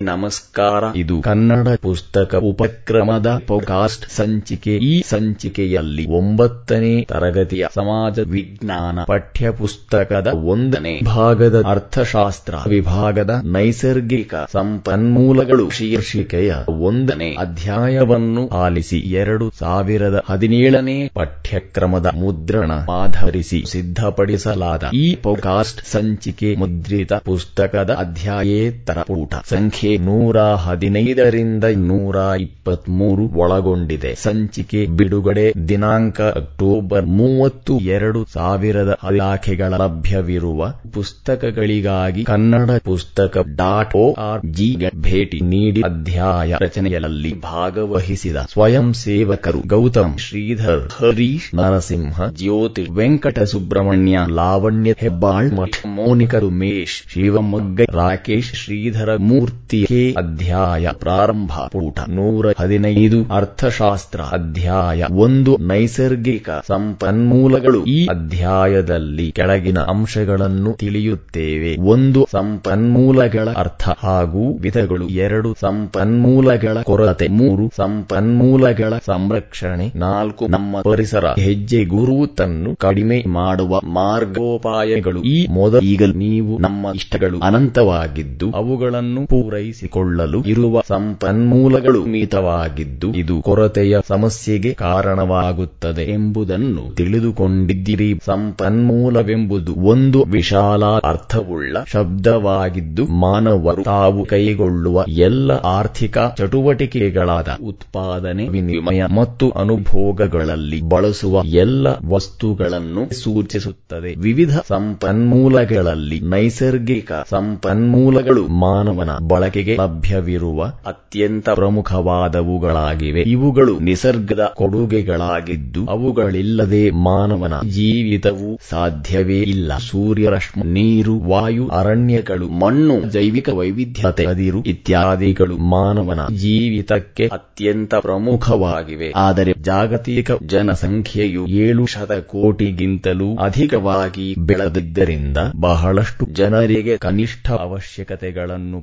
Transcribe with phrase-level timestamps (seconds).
[0.00, 0.84] ನಮಸ್ಕಾರ.
[0.96, 4.72] ಇದು ಕನ್ನಡ ಪುಸ್ತಕ ಉಪಕ್ರಮದ ಪೋಕಾಸ್ಟ್ ಸಂಚಿಕೆ.
[4.82, 16.50] ಈ ಸಂಚಿಕೆಯಲ್ಲಿ ಒಂಬತ್ತನೇ ತರಗತಿಯ ಸಮಾಜ ವಿಜ್ಞಾನ ಪಠ್ಯ ಪುಸ್ತಕದ ಒಂದನೇ ಭಾಗದ ಅರ್ಥಶಾಸ್ತ್ರ ವಿಭಾಗದ ನೈಸರ್ಗಿಕ ಸಂಪನ್ಮೂಲಗಳು ಶೀರ್ಷಿಕೆಯ
[16.84, 27.90] ಒಂದನೇ ಅಧ್ಯಾಯವನ್ನು ಆಲಿಸಿ ಎರಡು ಸಾವಿರದ ಹದಿನೇಳನೇ ಪಠ್ಯಕ್ರಮದ ಮುದ್ರಣ ಆಧರಿಸಿ ಸಿದ್ಧಪಡಿಸಲಾದ ಈ ಪೋಕಾಸ್ಟ್ ಸಂಚಿಕೆ ಮುದ್ರಿತ ಪುಸ್ತಕದ
[27.98, 34.12] ಅಧ್ಯಾಯೇತರ ಪೂಟ ಸಂಖ್ಯೆ ನೂರ ಹದಿನೈದರಿಂದ ನೂರ ಇಪ್ಪತ್ಮೂರು ಒಳಗೊಂಡಿದೆ.
[34.22, 40.60] ಸಂಚಿಕೆ ಬಿಡುಗಡೆ ದಿನಾಂಕ ಅಕ್ಟೋಬರ್ ಮೂವತ್ತು ಎರಡು ಸಾವಿರದ ಇಲಾಖೆಗಳ ಲಭ್ಯವಿರುವ
[40.92, 44.68] ಪುಸ್ತಕಗಳಿಗಾಗಿ ಕನ್ನಡ ಪುಸ್ತಕ ಡಾಟ್ ಓ ಆರ್ ಜಿ
[45.06, 54.94] ಭೇಟಿ ನೀಡಿ ಅಧ್ಯಾಯ ರಚನೆಯಲ್ಲಿ ಭಾಗವಹಿಸಿದ ಸ್ವಯಂ ಸೇವಕರು ಗೌತಮ್ ಶ್ರೀಧರ್, ಹರೀಶ್ ನರಸಿಂಹ, ಜ್ಯೋತಿ ವೆಂಕಟ ಸುಬ್ರಹ್ಮಣ್ಯ, ಲಾವಣ್ಯ
[54.98, 63.34] ಹೆಬ್ಬಾಳ್, ಮಠ್ ಮೋನಿಕರು ಮೇಶ್ ಶಿವಮೊಗ್ಗ, ರಾಕೇಶ್ ಶ್ರೀಧರ ಮೂರ್ತಿ ಕೆ ಅಧ್ಯಾಯ ಪ್ರಾರಂಭ ಪೂಟ ನೂರ ಹದಿನೈದು.
[63.34, 65.56] ಅರ್ಥಶಾಸ್ತ್ರ ಅಧ್ಯಾಯ ಒಂದು.
[65.56, 67.84] ನೈಸರ್ಗಿಕ ಸಂಪನ್ಮೂಲಗಳು.
[67.84, 71.76] ಈ ಅಧ್ಯಾಯದಲ್ಲಿ ಕೆಳಗಿನ ಅಂಶಗಳನ್ನು ತಿಳಿಯುತ್ತೇವೆ.
[71.80, 75.08] ಒಂದು ಸಂಪನ್ಮೂಲಗಳ ಅರ್ಥ ಹಾಗೂ ವಿಧಗಳು.
[75.08, 77.28] ಎರಡು ಸಂಪನ್ಮೂಲಗಳ ಕೊರತೆ.
[77.28, 79.92] ಮೂರು ಸಂಪನ್ಮೂಲಗಳ ಸಂರಕ್ಷಣೆ.
[79.96, 81.84] ನಾಲ್ಕು ನಮ್ಮ ಪರಿಸರ ಹೆಜ್ಜೆ.
[81.84, 85.22] ಗುರುತನ್ನು ಕಡಿಮೆ ಮಾಡುವ ಮಾರ್ಗೋಪಾಯಗಳು.
[85.22, 89.26] ಈ ಮೊದಲ ಈಗ ನೀವು ನಮ್ಮ ಇಷ್ಟಗಳು ಅನಂತವಾಗಿದ್ದು ಅವುಗಳನ್ನು
[89.64, 98.20] ಪೂರೈಸಿಕೊಳ್ಳಲು ಇರುವ ಸಂಪನ್ಮೂಲಗಳು ಮಿತವಾಗಿದ್ದು ಇದು ಕೊರತೆಯ ಸಮಸ್ಯೆಗೆ ಕಾರಣವಾಗುತ್ತದೆ ಎಂಬುದನ್ನು ತಿಳಿದುಕೊಂಡಿದ್ದಿರಿ.
[98.26, 110.80] ಸಂಪನ್ಮೂಲವೆಂಬುದು ಒಂದು ವಿಶಾಲ ಅರ್ಥವುಳ್ಳ ಶಬ್ದವಾಗಿದ್ದು ಮಾನವರು ತಾವು ಕೈಗೊಳ್ಳುವ ಎಲ್ಲ ಆರ್ಥಿಕ ಚಟುವಟಿಕೆಗಳಾದ ಉತ್ಪಾದನೆ, ವಿನಿಮಯ ಮತ್ತು ಅನುಭೋಗಗಳಲ್ಲಿ
[110.88, 114.14] ಬಳಸುವ ಎಲ್ಲ ವಸ್ತುಗಳನ್ನು ಸೂಚಿಸುತ್ತದೆ.
[114.20, 119.10] ವಿವಿಧ ಸಂಪನ್ಮೂಲಗಳಲ್ಲಿ ನೈಸರ್ಗಿಕ ಸಂಪನ್ಮೂಲಗಳು ಮಾನವನ
[119.54, 123.22] ಬಳಕೆಗೆ ಲಭ್ಯವಿರುವ ಅತ್ಯಂತ ಪ್ರಮುಖವಾದವುಗಳಾಗಿವೆ.
[123.26, 129.70] ಇವುಗಳು ನಿಸರ್ಗದ ಕೊಡುಗೆಗಳಾಗಿದ್ದು ಅವುಗಳಿಲ್ಲದೆ ಮಾನವನ ಜೀವಿತವು ಸಾಧ್ಯವೇ ಇಲ್ಲ.
[129.84, 139.10] ಸೂರ್ಯರಶ್ಮ ನೀರು ವಾಯು ಅರಣ್ಯಗಳು ಮಣ್ಣು ಜೈವಿಕ ವೈವಿಧ್ಯತೆ ಅದಿರು ಇತ್ಯಾದಿಗಳು ಮಾನವನ ಜೀವಿತಕ್ಕೆ ಅತ್ಯಂತ ಪ್ರಮುಖವಾಗಿವೆ.
[139.18, 148.78] ಆದರೆ ಜಾಗತಿಕ ಜನಸಂಖ್ಯೆಯು ಏಳು ಶತಕೋಟಿಗಿಂತಲೂ ಅಧಿಕವಾಗಿ ಬೆಳೆದಿದ್ದರಿಂದ ಬಹಳಷ್ಟು ಜನರಿಗೆ ಕನಿಷ್ಠ ಅವಶ್ಯಕತೆಗಳನ್ನು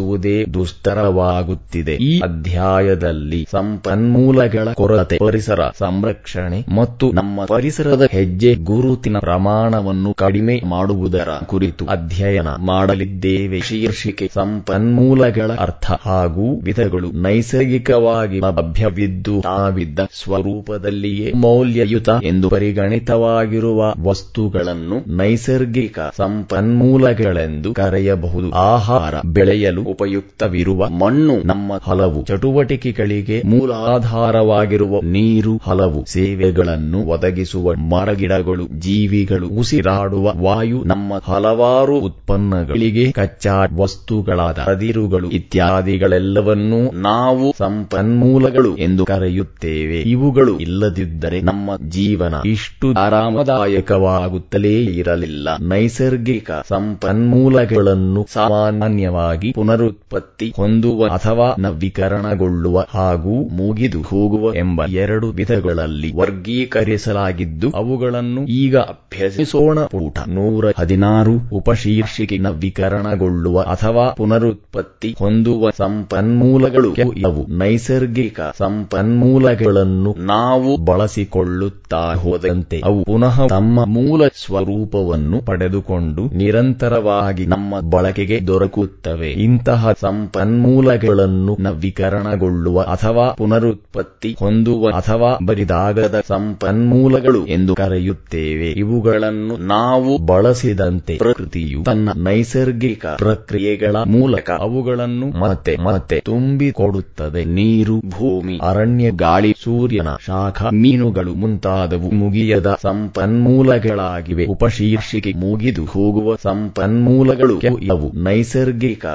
[0.00, 10.56] ಪೂರೈಸುವುದೇ ದುಸ್ತರವಾಗುತ್ತಿದೆ ಈ ಅಧ್ಯಾಯದಲ್ಲಿ ಸಂಪನ್ಮೂಲಗಳ ಕೊರತೆ, ಪರಿಸರ ಸಂರಕ್ಷಣೆ ಮತ್ತು ನಮ್ಮ ಪರಿಸರದ ಹೆಜ್ಜೆ, ಗುರುತಿನ ಪ್ರಮಾಣವನ್ನು ಕಡಿಮೆ
[10.66, 13.60] ಮಾಡುವುದರ ಕುರಿತು ಅಧ್ಯಯನ ಮಾಡಲಿದ್ದೇವೆ.
[13.60, 27.70] ಶೀರ್ಷಿಕೆ, ಸಂಪನ್ಮೂಲಗಳ ಅರ್ಥ ಹಾಗೂ ವಿಧಗಳು ನೈಸರ್ಗಿಕವಾಗಿ ಲಭ್ಯವಿದ್ದು ತಾವಿದ್ದ ಸ್ವರೂಪದಲ್ಲಿಯೇ ಮೌಲ್ಯಯುತ ಎಂದು ಪರಿಗಣಿತವಾಗಿರುವ ವಸ್ತುಗಳನ್ನು ನೈಸರ್ಗಿಕ ಸಂಪನ್ಮೂಲಗಳೆಂದು
[27.74, 28.50] ಕರೆಯಬಹುದು.
[28.70, 40.32] ಆಹಾರ ಬೆಳೆಯಲು ಉಪಯುಕ್ತವಿರುವ ಮಣ್ಣು ನಮ್ಮ ಹಲವು ಚಟುವಟಿಕೆಗಳಿಗೆ ಮೂಲಾಧಾರವಾಗಿರುವ ನೀರು ಹಲವು ಸೇವೆಗಳನ್ನು ಒದಗಿಸುವ ಮರಗಿಡಗಳು ಜೀವಿಗಳು ಉಸಿರಾಡುವ
[40.36, 50.00] ವಾಯು ನಮ್ಮ ಹಲವಾರು ಉತ್ಪನ್ನಗಳಿಗೆ ಕಚ್ಚಾ ವಸ್ತುಗಳಾದ ಅದಿರುಗಳು ಇತ್ಯಾದಿಗಳೆಲ್ಲವನ್ನೂ ನಾವು ಸಂಪನ್ಮೂಲಗಳು ಎಂದು ಕರೆಯುತ್ತೇವೆ.
[50.10, 55.48] ಇವುಗಳು ಇಲ್ಲದಿದ್ದರೆ ನಮ್ಮ ಜೀವನ ಇಷ್ಟು ಆರಾಮದಾಯಕವಾಗುತ್ತಲೇ ಇರಲಿಲ್ಲ.
[55.60, 59.50] ನೈಸರ್ಗಿಕ ಸಂಪನ್ಮೂಲಗಳನ್ನು ಸಾಮಾನ್ಯವಾಗಿ
[59.80, 69.78] ಪುನರುತ್ಪತ್ತಿ ಹೊಂದುವ ಅಥವಾ ನವೀಕರಣಗೊಳ್ಳುವ ಹಾಗೂ ಮುಗಿದು ಹೋಗುವ ಎಂಬ ಎರಡು ವಿಧಗಳಲ್ಲಿ ವರ್ಗೀಕರಿಸಲಾಗಿದ್ದು, ಅವುಗಳನ್ನು ಈಗ ಅಭ್ಯಸಿಸೋಣ.
[69.94, 77.46] ಊಟ ನೂರ ಹದಿನಾರು ಉಪಶೀರ್ಷಿಕೆ ನವೀಕರಣಗೊಳ್ಳುವ ಅಥವಾ ಪುನರುತ್ಪತ್ತಿ ಹೊಂದುವ ಸಂಪನ್ಮೂಲಗಳು ಇವು.
[77.58, 89.30] ನೈಸರ್ಗಿಕ ಸಂಪನ್ಮೂಲಗಳನ್ನು ನಾವು ಬಳಸಿಕೊಳ್ಳುತ್ತಾ ಹೋದಂತೆ ಅವು ಪುನಃ ತಮ್ಮ ಮೂಲ ಸ್ವರೂಪವನ್ನು ಪಡೆದುಕೊಂಡು ನಿರಂತರವಾಗಿ ನಮ್ಮ ಬಳಕೆಗೆ ದೊರಕುತ್ತವೆ.
[89.70, 98.70] ಇಂತಹ ಸಂಪನ್ಮೂಲಗಳನ್ನು ನವೀಕರಣಗೊಳ್ಳುವ ಅಥವಾ ಪುನರುತ್ಪತ್ತಿ ಹೊಂದುವ ಅಥವಾ ಬರಿದಾಗದ ಸಂಪನ್ಮೂಲಗಳು ಎಂದು ಕರೆಯುತ್ತೇವೆ.
[98.70, 107.44] ಇವುಗಳನ್ನು ನಾವು ಬಳಸಿದಂತೆ ಪ್ರಕೃತಿಯು ತನ್ನ ನೈಸರ್ಗಿಕ ಪ್ರಕ್ರಿಯೆಗಳ ಮೂಲಕ ಅವುಗಳನ್ನು ಮತ್ತೆ ಮತ್ತೆ ತುಂಬಿಕೊಡುತ್ತದೆ.
[107.44, 114.46] ನೀರು, ಭೂಮಿ, ಅರಣ್ಯ, ಗಾಳಿ, ಸೂರ್ಯನ ಶಾಖ, ಮೀನುಗಳು ಮುಂತಾದವು ಮುಗಿಯದ ಸಂಪನ್ಮೂಲಗಳಾಗಿವೆ.
[114.46, 119.06] ಉಪಶೀರ್ಷಿಕೆ ಮುಗಿದು ಹೋಗುವ ಸಂಪನ್ಮೂಲಗಳು ಇವು ನೈಸರ್ಗಿಕ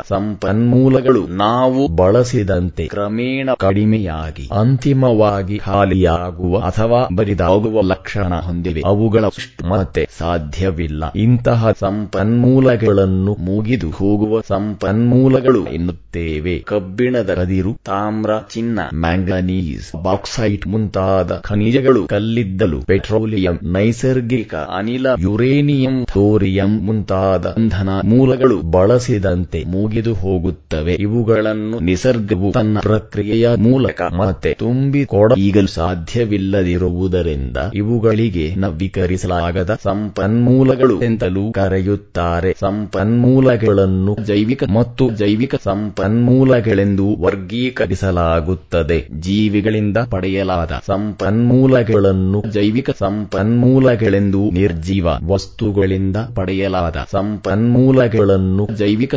[1.29, 8.81] ನಾವು ಬಳಸಿದಂತೆ ಕ್ರಮೇಣ ಕಡಿಮೆಯಾಗಿ, ಅಂತಿಮವಾಗಿ ಖಾಲಿಯಾಗುವ ಅಥವಾ ಬರಿದಾಗುವ ಲಕ್ಷಣ ಹೊಂದಿವೆ.
[8.85, 9.25] ಅವುಗಳ
[9.69, 11.03] ಮತ್ತೆ ಸಾಧ್ಯವಿಲ್ಲ.
[11.15, 16.59] ಇಂತಹ ಸಂಪನ್ಮೂಲಗಳನ್ನು ಮುಗಿದು ಹೋಗುವ ಸಂಪನ್ಮೂಲಗಳು ಎನ್ನುತ್ತೇವೆ.
[16.59, 27.55] ಕಬ್ಬಿಣದ ಕದಿರು, ತಾಮ್ರ, ಚಿನ್ನ, ಮ್ಯಾಂಗನೀಸ್, ಬಾಕ್ಸೈಟ್ ಮುಂತಾದ ಖನಿಜಗಳು, ಕಲ್ಲಿದ್ದಲು, ಪೆಟ್ರೋಲಿಯಂ, ನೈಸರ್ಗಿಕ ಅನಿಲ, ಯುರೇನಿಯಂ, ಥೋರಿಯಂ ಮುಂತಾದ
[27.57, 30.93] ಇಂಧನ ಮೂಲಗಳು ಬಳಸಿದಂತೆ ಮುಗಿದು ಹೋಗುತ್ತವೆ.
[30.99, 42.51] ಇವುಗಳನ್ನು ನಿಸರ್ಗವು ತನ್ನ ಪ್ರಕ್ರಿಯೆಯ ಮೂಲಕ ಮತ್ತೆ ತುಂಬಿಕೊಡ ಈಗಲು ಸಾಧ್ಯವಿಲ್ಲದಿರುವುದರಿಂದ ಇವುಗಳಿಗೆ ನವೀಕರಿಸಲಾಗದ ಸಂಪನ್ಮೂಲಗಳು ಎಂತಲೂ ಕರೆಯುತ್ತಾರೆ.
[42.59, 48.99] ಸಂಪನ್ಮೂಲಗಳನ್ನು ಜೈವಿಕ ಮತ್ತು ಜೈವಿಕ ಸಂಪನ್ಮೂಲಗಳೆಂದು ವರ್ಗೀಕರಿಸಲಾಗುತ್ತದೆ.
[49.19, 59.15] ಜೀವಿಗಳಿಂದ ಪಡೆಯಲಾದ ಸಂಪನ್ಮೂಲಗಳನ್ನು ಜೈವಿಕ ಸಂಪನ್ಮೂಲಗಳೆಂದು ನಿರ್ಜೀವ ವಸ್ತುಗಳಿಂದ ಪಡೆಯಲಾದ ಸಂಪನ್ಮೂಲಗಳನ್ನು ಜೈವಿಕ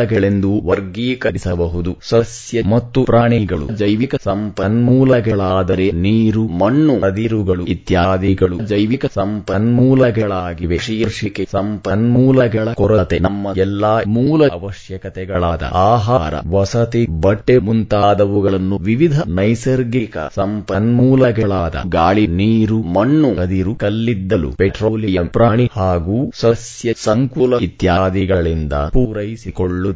[0.00, 1.98] ಸಂಪನ್ಮೂಲಗಳೆಂದು ವರ್ಗೀಕರಿಸಬಹುದು.
[2.02, 10.78] ಸಸ್ಯ ಮತ್ತು ಪ್ರಾಣಿಗಳು, ಜೈವಿಕ ಸಂಪನ್ಮೂಲಗಳಾದರೆ ನೀರು, ಮಣ್ಣು ಅದಿರುಗಳು ಇತ್ಯಾದಿಗಳು ಜೈವಿಕ ಸಂಪನ್ಮೂಲಗಳಾಗಿವೆ.
[10.78, 13.18] ಶೀರ್ಷಿಕೆ, ಸಂಪನ್ಮೂಲಗಳ ಕೊರತೆ.
[13.18, 23.74] ನಮ್ಮ ಎಲ್ಲಾ ಮೂಲ ಅವಶ್ಯಕತೆಗಳಾದ ಆಹಾರ, ವಸತಿ, ಬಟ್ಟೆ ಮುಂತಾದವುಗಳನ್ನು ವಿವಿಧ ನೈಸರ್ಗಿಕ ಸಂಪನ್ಮೂಲಗಳಾದ ಗಾಳಿ, ನೀರು, ಮಣ್ಣು ಅದಿರು
[23.74, 29.89] ಕಲ್ಲಿದ್ದಲು, ಪೆಟ್ರೋಲಿಯಂ, ಪ್ರಾಣಿ ಹಾಗೂ ಸಸ್ಯ ಸಂಕುಲ ಇತ್ಯಾದಿಗಳಿಂದ ಪೂರೈಸಿಕೊಳ್ಳುತ್ತೇವೆ.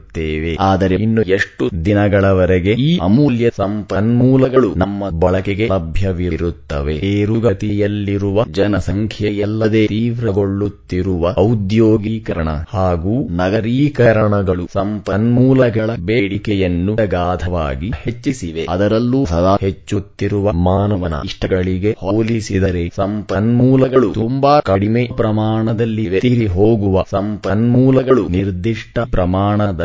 [0.60, 6.94] ಆದರೆ ಇನ್ನು ಎಷ್ಟು ದಿನಗಳವರೆಗೆ ಈ ಅಮೂಲ್ಯ ಸಂಪನ್ಮೂಲಗಳು ನಮ್ಮ ಬಳಕೆಗೆ ಲಭ್ಯವಿರುತ್ತವೆ.
[6.94, 18.66] ಏರುಗತಿಯಲ್ಲಿರುವ ಜನಸಂಖ್ಯೆಯಲ್ಲದೆ ತೀವ್ರಗೊಳ್ಳುತ್ತಿರುವ ಔದ್ಯೋಗೀಕರಣ ಹಾಗೂ ನಗರೀಕರಣಗಳು ಸಂಪನ್ಮೂಲಗಳ ಬೇಡಿಕೆಯನ್ನು ಅಗಾಧವಾಗಿ ಹೆಚ್ಚಿಸಿವೆ.
[18.68, 28.98] ಅದರಲ್ಲೂ ಸದಾ ಹೆಚ್ಚುತ್ತಿರುವ ಮಾನವನ ಇಷ್ಟಗಳಿಗೆ ಹೋಲಿಸಿದರೆ ಸಂಪನ್ಮೂಲಗಳು ತುಂಬಾ ಕಡಿಮೆ ಪ್ರಮಾಣದಲ್ಲಿ ಹೋಗುವ ಸಂಪನ್ಮೂಲಗಳು ನಿರ್ದಿಷ್ಟ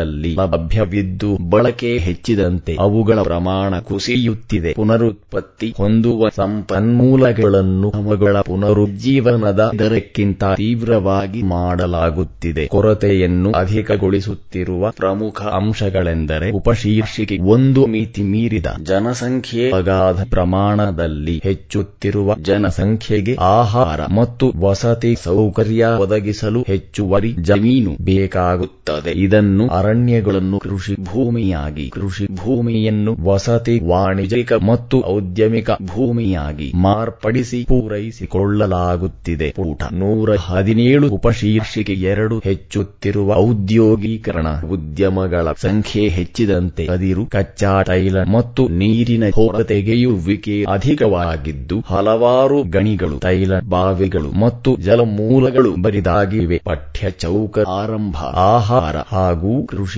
[0.00, 4.72] ಪ್ರಮಾಣದಲ್ಲಿ ಲಭ್ಯವಿದ್ದು ಬಳಕೆ ಹೆಚ್ಚಿದಂತೆ ಅವುಗಳ ಪ್ರಮಾಣ ಕುಸಿಯುತ್ತಿದೆ.
[4.72, 12.66] ಪುನರುತ್ಪತ್ತಿ ಹೊಂದುವ ಸಂಪನ್ಮೂಲಗಳನ್ನು ಅವುಗಳ ಪುನರುಜ್ಜೀವನದ ದರಕ್ಕಿಂತ ತೀವ್ರವಾಗಿ ಮಾಡಲಾಗುತ್ತಿದೆ.
[12.66, 17.38] ಕೊರತೆಯನ್ನು ಅಧಿಕಗೊಳಿಸುತ್ತಿರುವ ಪ್ರಮುಖ ಅಂಶಗಳೆಂದರೆ ಉಪಶೀರ್ಷಿಕೆ.
[17.38, 27.96] ಒಂದು ಮಿತಿ ಮೀರಿದ ಜನಸಂಖ್ಯೆ ಅಗಾಧ ಪ್ರಮಾಣದಲ್ಲಿ ಹೆಚ್ಚುತ್ತಿರುವ ಜನಸಂಖ್ಯೆಗೆ ಆಹಾರ ಮತ್ತು ವಸತಿ ಸೌಕರ್ಯ ಒದಗಿಸಲು ಹೆಚ್ಚುವರಿ ಜಮೀನು
[28.00, 29.12] ಬೇಕಾಗುತ್ತದೆ.
[29.16, 39.48] ಇದನ್ನು ಅರಣ್ಯಗಳನ್ನು ಕೃಷಿ ಭೂಮಿಯಾಗಿ, ಕೃಷಿ ಭೂಮಿಯನ್ನು ವಸತಿ, ವಾಣಿಜ್ಯಿಕ ಮತ್ತು ಔದ್ಯಮಿಕ ಭೂಮಿಯಾಗಿ ಮಾರ್ಪಡಿಸಿ ಪೂರೈಸಿಕೊಳ್ಳಲಾಗುತ್ತಿದೆ.
[39.50, 49.24] ಪೂಟ ನೂರ ಹದಿನೇಳು ಉಪಶೀರ್ಷಿಕೆ ಎರಡು ಹೆಚ್ಚುತ್ತಿರುವ ಔದ್ಯೋಗೀಕರಣ ಉದ್ಯಮಗಳ ಸಂಖ್ಯೆ ಹೆಚ್ಚಿದಂತೆ ಅದಿರು ಕಚ್ಚಾ, ತೈಲ ಮತ್ತು ನೀರಿನ
[49.34, 56.58] ಹೊರತೆಗೆಯುವಿಕೆ ಅಧಿಕವಾಗಿದ್ದು, ಹಲವಾರು ಗಣಿಗಳು, ತೈಲ ಬಾವಿಗಳು ಮತ್ತು ಜಲಮೂಲಗಳು ಬರಿದಾಗಿವೆ.
[56.64, 58.16] ಪಠ್ಯ ಚೌಕ ಆರಂಭ,
[58.50, 59.52] ಆಹಾರ ಹಾಗೂ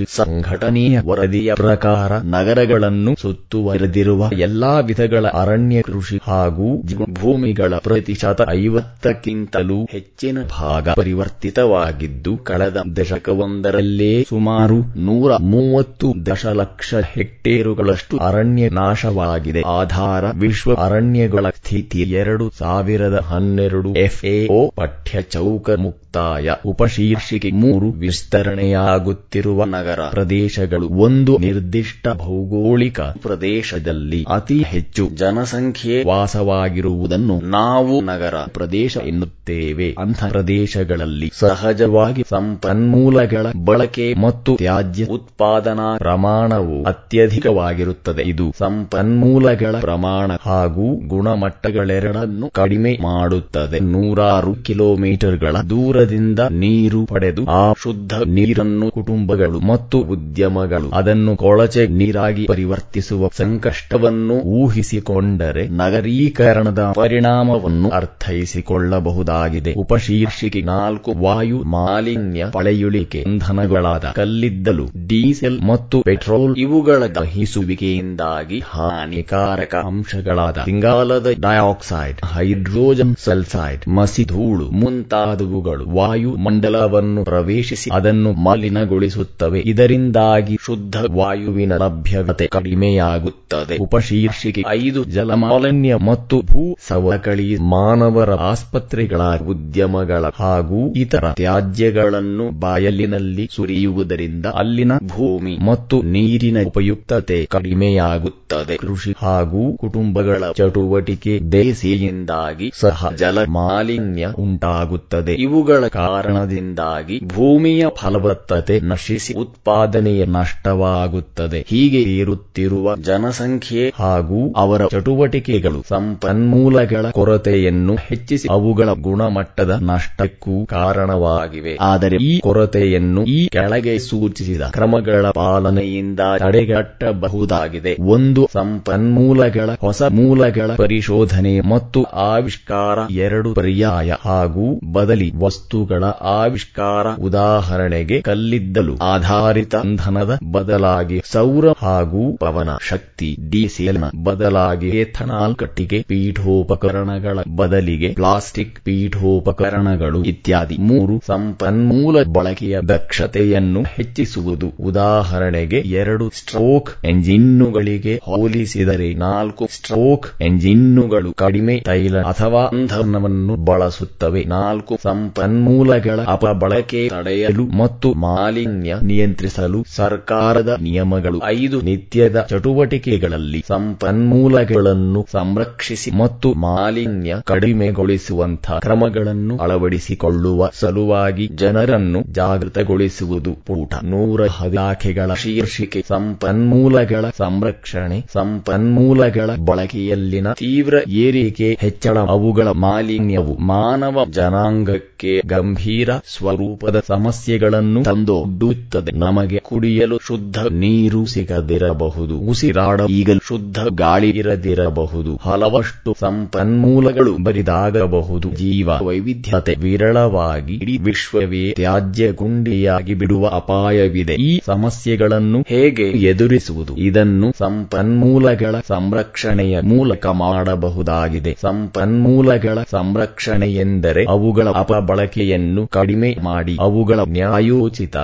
[0.09, 6.83] ಸಂಘಟನೆಯ ವರದಿಯ ಪ್ರಕಾರ ನಗರಗಳನ್ನು ಸುತ್ತುವರೆದಿರುವ ಎಲ್ಲಾ ವಿಧಗಳ ಅರಣ್ಯ ಕೃಷಿ ಹಾಗೂ
[7.13, 19.61] ಭೂಮಿಗಳ ಪ್ರತಿಶತ ಐವತ್ತಕ್ಕಿಂತಲೂ ಹೆಚ್ಚಿನ ಭಾಗ ಪರಿವರ್ತಿತವಾಗಿದ್ದು, ಕಳೆದ ದಶಕವೊಂದರಲ್ಲೇ ಸುಮಾರು ನೂರ ಮೂವತ್ತು ದಶಲಕ್ಷ ಹೆಕ್ಟೇರುಗಳಷ್ಟು ಅರಣ್ಯ ನಾಶವಾಗಿದೆ.
[19.61, 26.51] ಆಧಾರ ವಿಶ್ವ ಅರಣ್ಯಗಳ ಸ್ಥಿತಿ ಎರಡು ಸಾವಿರದ ಹನ್ನೆರಡು ಎಫ್ಎಒ ಪಠ್ಯ ಚೌಕ ಮುಕ್ತಾಯ.
[26.65, 38.35] ಉಪಶೀರ್ಷಿಕೆ ಮೂರು ವಿಸ್ತರಣೆಯಾಗುತ್ತಿರುವ ನಗರ ಪ್ರದೇಶಗಳು ಒಂದು ನಿರ್ದಿಷ್ಟ ಭೌಗೋಳಿಕ ಪ್ರದೇಶದಲ್ಲಿ ಅತಿ ಹೆಚ್ಚು ಜನಸಂಖ್ಯೆ ವಾಸವಾಗಿರುವುದನ್ನು ನಾವು ನಗರ
[38.53, 39.89] ಪ್ರದೇಶ ಎನ್ನುತ್ತೇವೆ.
[39.99, 48.23] ಅಂಥ ಪ್ರದೇಶಗಳಲ್ಲಿ ಸಹಜವಾಗಿ ಸಂಪನ್ಮೂಲಗಳ ಬಳಕೆ ಮತ್ತು ತ್ಯಾಜ್ಯ ಉತ್ಪಾದನಾ ಪ್ರಮಾಣವು ಅತ್ಯಧಿಕವಾಗಿರುತ್ತದೆ.
[48.25, 53.81] ಇದು ಸಂಪನ್ಮೂಲಗಳ ಪ್ರಮಾಣ ಹಾಗೂ ಗುಣಮಟ್ಟಗಳೆರಡನ್ನು ಕಡಿಮೆ ಮಾಡುತ್ತದೆ.
[53.93, 60.89] ನೂರಾರು ಕಿಲೋಮೀಟರ್ಗಳ ದೂರದಿಂದ ನೀರು ಪಡೆದು ಆ ಶುದ್ಧ ನೀರನ್ನು ಕುಟುಂಬಗಳು ಮತ್ತು ಉದ್ಯಮಗಳು.
[60.91, 69.75] ಅದನ್ನು ಕೊಳಚೆ ನೀರಾಗಿ ಪರಿವರ್ತಿಸುವ ಸಂಕಷ್ಟವನ್ನು ಊಹಿಸಿಕೊಂಡರೆ ನಗರೀಕರಣದ ಪರಿಣಾಮವನ್ನು ಅರ್ಥೈಸಿಕೊಳ್ಳಬಹುದಾಗಿದೆ.
[69.75, 81.29] ಉಪಶೀರ್ಷಿಕೆ ನಾಲ್ಕು ವಾಯು ಮಾಲಿನ್ಯ ಪಳೆಯುಳಿಕೆ ಇಂಧನಗಳಾದ ಕಲ್ಲಿದ್ದಲು, ಡೀಸೆಲ್ ಮತ್ತು ಪೆಟ್ರೋಲ್ ಇವುಗಳ ದಹಿಸುವಿಕೆಯಿಂದಾಗಿ ಹಾನಿಕಾರಕ ಅಂಶಗಳಾದ ಇಂಗಾಲದ
[81.41, 93.77] ಡೈಆಕ್ಸೈಡ್, ಹೈಡ್ರೋಜನ್ ಸಲ್ಫೈಡ್, ಮಸಿಧೂಳು ಮುಂತಾದವುಗಳು ವಾಯುಮಂಡಲವನ್ನು ಪ್ರವೇಶಿಸಿ ಅದನ್ನು ಮಲಿನಗೊಳಿಸುತ್ತವೆ ಇದರಿಂದಾಗಿ ಶುದ್ಧ ವಾಯುವಿನ ಲಭ್ಯತೆ ಕಡಿಮೆಯಾಗುತ್ತದೆ.
[93.77, 104.93] ಉಪಶೀರ್ಷಿಕೆ ಐದು, ಜಲಮಾಲಿನ್ಯ ಮತ್ತು ಭೂ ಸವಕಳಿ ಮಾನವರ ಆಸ್ಪತ್ರೆಗಳ ಉದ್ಯಮಗಳ ಹಾಗೂ ಇತರ ತ್ಯಾಜ್ಯಗಳನ್ನು ಬಾಯಲಿನಲ್ಲಿ ಸುರಿಯುವುದರಿಂದ ಅಲ್ಲಿನ
[105.07, 108.77] ಭೂಮಿ ಮತ್ತು ನೀರಿನ ಉಪಯುಕ್ತತೆ ಕಡಿಮೆಯಾಗುತ್ತದೆ.
[108.77, 115.33] ಕೃಷಿ ಹಾಗೂ ಕುಟುಂಬಗಳ ಚಟುವಟಿಕೆ ದೇಸಿಯಿಂದಾಗಿ ಸಹ ಜಲ ಮಾಲಿನ್ಯ ಉಂಟಾಗುತ್ತದೆ.
[115.33, 121.65] ಇವುಗಳ ಕಾರಣದಿಂದಾಗಿ ಭೂಮಿಯ ಫಲವತ್ತತೆ ನಶಿಸಿ ಉತ್ಪಾದನೆಯ ನಷ್ಟವಾಗುತ್ತದೆ.
[121.69, 131.79] ಹೀಗೆ ಏರುತ್ತಿರುವ ಜನಸಂಖ್ಯೆ ಹಾಗೂ ಅವರ ಚಟುವಟಿಕೆಗಳು ಸಂಪನ್ಮೂಲಗಳ ಕೊರತೆಯನ್ನು ಹೆಚ್ಚಿಸಿ ಅವುಗಳ ಗುಣಮಟ್ಟದ ನಷ್ಟಕ್ಕೂ ಕಾರಣವಾಗಿವೆ.
[131.81, 137.97] ಆದರೆ ಈ ಕೊರತೆಯನ್ನು ಈ ಕೆಳಗೆ ಸೂಚಿಸಿದ ಕ್ರಮಗಳ ಪಾಲನೆಯಿಂದ ತಡೆಗಟ್ಟಬಹುದಾಗಿದೆ.
[138.01, 142.99] ಒಂದು, ಸಂಪನ್ಮೂಲಗಳ ಹೊಸ ಮೂಲಗಳ ಪರಿಶೋಧನೆ ಮತ್ತು ಆವಿಷ್ಕಾರ.
[143.11, 148.97] ಎರಡು, ಪರ್ಯಾಯ ಹಾಗೂ ಬದಲಿ ವಸ್ತುಗಳ ಆವಿಷ್ಕಾರ ಉದಾಹರಣೆಗೆ ಕಲ್ಲಿದ್ದಲು.
[149.23, 160.21] ಆಧಾರಿತ ಇಂಧನದ ಬದಲಾಗಿ ಸೌರ ಹಾಗೂ ಪವನ ಶಕ್ತಿ ಡಿಸಿಎಲ್ನ ಬದಲಾಗಿ ಎಥನಾಲ್ ಕಟ್ಟಿಗೆ ಪೀಠೋಪಕರಣಗಳ ಬದಲಿಗೆ ಪ್ಲಾಸ್ಟಿಕ್ ಪೀಠೋಪಕರಣಗಳು
[160.25, 164.69] ಇತ್ಯಾದಿ ಮೂರು ಸಂಪನ್ಮೂಲ ಬಳಕೆಯ ದಕ್ಷತೆಯನ್ನು ಹೆಚ್ಚಿಸುವುದು.
[164.81, 174.45] ಉದಾಹರಣೆಗೆ ಎರಡು ಸ್ಟ್ರೋಕ್ ಎಂಜಿನ್ನುಗಳಿಗೆ ಹೋಲಿಸಿದರೆ ನಾಲ್ಕು ಸ್ಟ್ರೋಕ್ ಎಂಜಿನ್ನುಗಳು ಕಡಿಮೆ ತೈಲ ಅಥವಾ ಇಂಧನವನ್ನು ಬಳಸುತ್ತವೆ.
[174.57, 181.39] ನಾಲ್ಕು ಸಂಪನ್ಮೂಲಗಳ ಅಪಬಳಕೆ ತಡೆಯಲು ಮತ್ತು ಮಾಲಿನ್ಯ ನಿಯಂತ್ರಿಸಲು ಸರ್ಕಾರದ ನಿಯಮಗಳು.
[181.45, 193.53] ಐದು ನಿತ್ಯದ ಚಟುವಟಿಕೆಗಳಲ್ಲಿ ಸಂಪನ್ಮೂಲಗಳನ್ನು ಸಂರಕ್ಷಿಸಿ ಮತ್ತು ಮಾಲಿನ್ಯ ಕಡಿಮೆಗೊಳಿಸುವಂತಹ ಕ್ರಮಗಳನ್ನು ಅಳವಡಿಸಿಕೊಳ್ಳುವ ಸಲುವಾಗಿ ಜನರನ್ನು ಜಾಗೃತಗೊಳಿಸುವುದು.
[193.67, 205.41] ಪೂಟ ನೂರ ಇಲಾಖೆಗಳ ಶೀರ್ಷಿಕೆ ಸಂಪನ್ಮೂಲಗಳ ಸಂರಕ್ಷಣೆ, ಸಂಪನ್ಮೂಲಗಳ ಬಳಕೆಯಲ್ಲಿನ ತೀವ್ರ ಏರಿಕೆ ಹೆಚ್ಚಳ, ಅವುಗಳ ಮಾಲಿನ್ಯವು ಮಾನವ ಜನಾಂಗಕ್ಕೆ
[205.47, 209.02] ಗಂಭೀರ ಸ್ವರೂಪದ ಸಮಸ್ಯೆಗಳನ್ನು ತಂದೊಡ್ಡುತ್ತದೆ.
[209.11, 212.39] ನಮಗೆ ಕುಡಿಯಲು ಶುದ್ಧ ನೀರು ಸಿಗದಿರಬಹುದು.
[212.39, 215.41] ಉಸಿರಾಡ ಈಗಲೂ ಶುದ್ಧ ಗಾಳಿ ಇರದಿರಬಹುದು.
[215.43, 218.51] ಹಲವಷ್ಟು ಸಂಪನ್ಮೂಲಗಳು ಬರಿದಾಗಬಹುದು.
[218.51, 224.35] ಜೀವ ವೈವಿಧ್ಯತೆ ವಿರಳವಾಗಿ ಇಡೀ ವಿಶ್ವವೇ ತ್ಯಾಜ್ಯ ಗುಂಡಿಯಾಗಿ ಬಿಡುವ ಅಪಾಯವಿದೆ.
[224.35, 226.97] ಈ ಸಮಸ್ಯೆಗಳನ್ನು ಹೇಗೆ ಎದುರಿಸುವುದು?
[226.97, 231.57] ಇದನ್ನು ಸಂಪನ್ಮೂಲಗಳ ಸಂರಕ್ಷಣೆಯ ಮೂಲಕ ಮಾಡಬಹುದಾಗಿದೆ.
[231.61, 238.17] ಸಂಪನ್ಮೂಲಗಳ ಸಂರಕ್ಷಣೆ ಎಂದರೆ ಅವುಗಳ ಅಪಬಳಕೆಯನ್ನು ಕಡಿಮೆ ಮಾಡಿ, ಅವುಗಳ ನ್ಯಾಯೋಚಿತ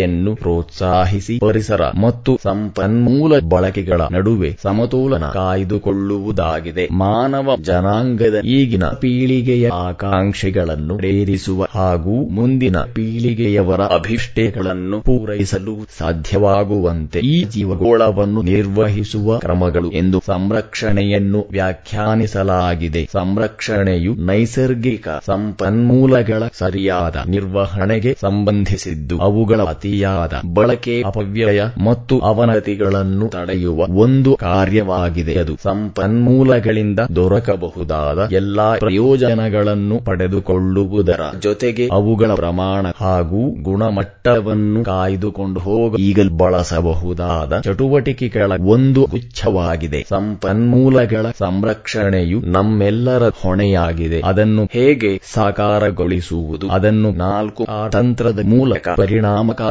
[0.00, 6.84] ಬಳಕೆಯನ್ನು ಪ್ರೋತ್ಸಾಹಿಸಿ ಪರಿಸರ ಮತ್ತು ಸಂಪನ್ಮೂಲ ಬಳಕೆಗಳ ನಡುವೆ ಸಮತೋಲನ ಕಾಯ್ದುಕೊಳ್ಳುವುದಾಗಿದೆ.
[7.00, 19.38] ಮಾನವ ಜನಾಂಗದ ಈಗಿನ ಪೀಳಿಗೆಯ ಆಕಾಂಕ್ಷೆಗಳನ್ನು ಪ್ರೇರಿಸುವ ಹಾಗೂ ಮುಂದಿನ ಪೀಳಿಗೆಯವರ ಅಭಿಷ್ಟೆಗಳನ್ನು ಪೂರೈಸಲು ಸಾಧ್ಯವಾಗುವಂತೆ ಈ ಜೀವಗೋಳವನ್ನು ನಿರ್ವಹಿಸುವ
[19.38, 23.04] ಕ್ರಮಗಳು ಎಂದು ಸಂರಕ್ಷಣೆಯನ್ನು ವ್ಯಾಖ್ಯಾನಿಸಲಾಗಿದೆ.
[23.12, 35.34] ಸಂರಕ್ಷಣೆಯು ನೈಸರ್ಗಿಕ ಸಂಪನ್ಮೂಲಗಳ ಸರಿಯಾದ ನಿರ್ವಹಣೆಗೆ ಸಂಬಂಧಿಸಿದ್ದು ಅವುಗಳ ಅತಿಯಾದ ಬಳಕೆ, ಅಪವ್ಯಯ ಮತ್ತು ಅವನತಿಗಳನ್ನು ತಡೆಯುವ ಒಂದು ಕಾರ್ಯವಾಗಿದೆ.
[35.34, 47.60] ಅದು ಸಂಪನ್ಮೂಲಗಳಿಂದ ದೊರಕಬಹುದಾದ ಎಲ್ಲಾ ಪ್ರಯೋಜನಗಳನ್ನು ಪಡೆದುಕೊಳ್ಳುವುದರ ಜೊತೆಗೆ ಅವುಗಳ ಪ್ರಮಾಣ ಹಾಗೂ ಗುಣಮಟ್ಟವನ್ನು ಕಾಯ್ದುಕೊಂಡು ಹೋಗ, ಈಗಲೂ ಬಳಸಬಹುದಾದ
[47.60, 50.06] ಚಟುವಟಿಕೆಗಳ ಒಂದು ಗುಚ್ಛವಾಗಿದೆ.
[50.08, 54.20] ಸಂಪನ್ಮೂಲಗಳ ಸಂರಕ್ಷಣೆಯು ನಮ್ಮೆಲ್ಲರ ಹೊಣೆಯಾಗಿದೆ.
[54.24, 56.68] ಅದನ್ನು ಹೇಗೆ ಸಾಕಾರಗೊಳಿಸುವುದು?
[56.68, 59.69] ಅದನ್ನು ನಾಲ್ಕು ಆ ತಂತ್ರದ ಮೂಲಕ ಪರಿಣಾಮಕಾರಿಯಾಗಿ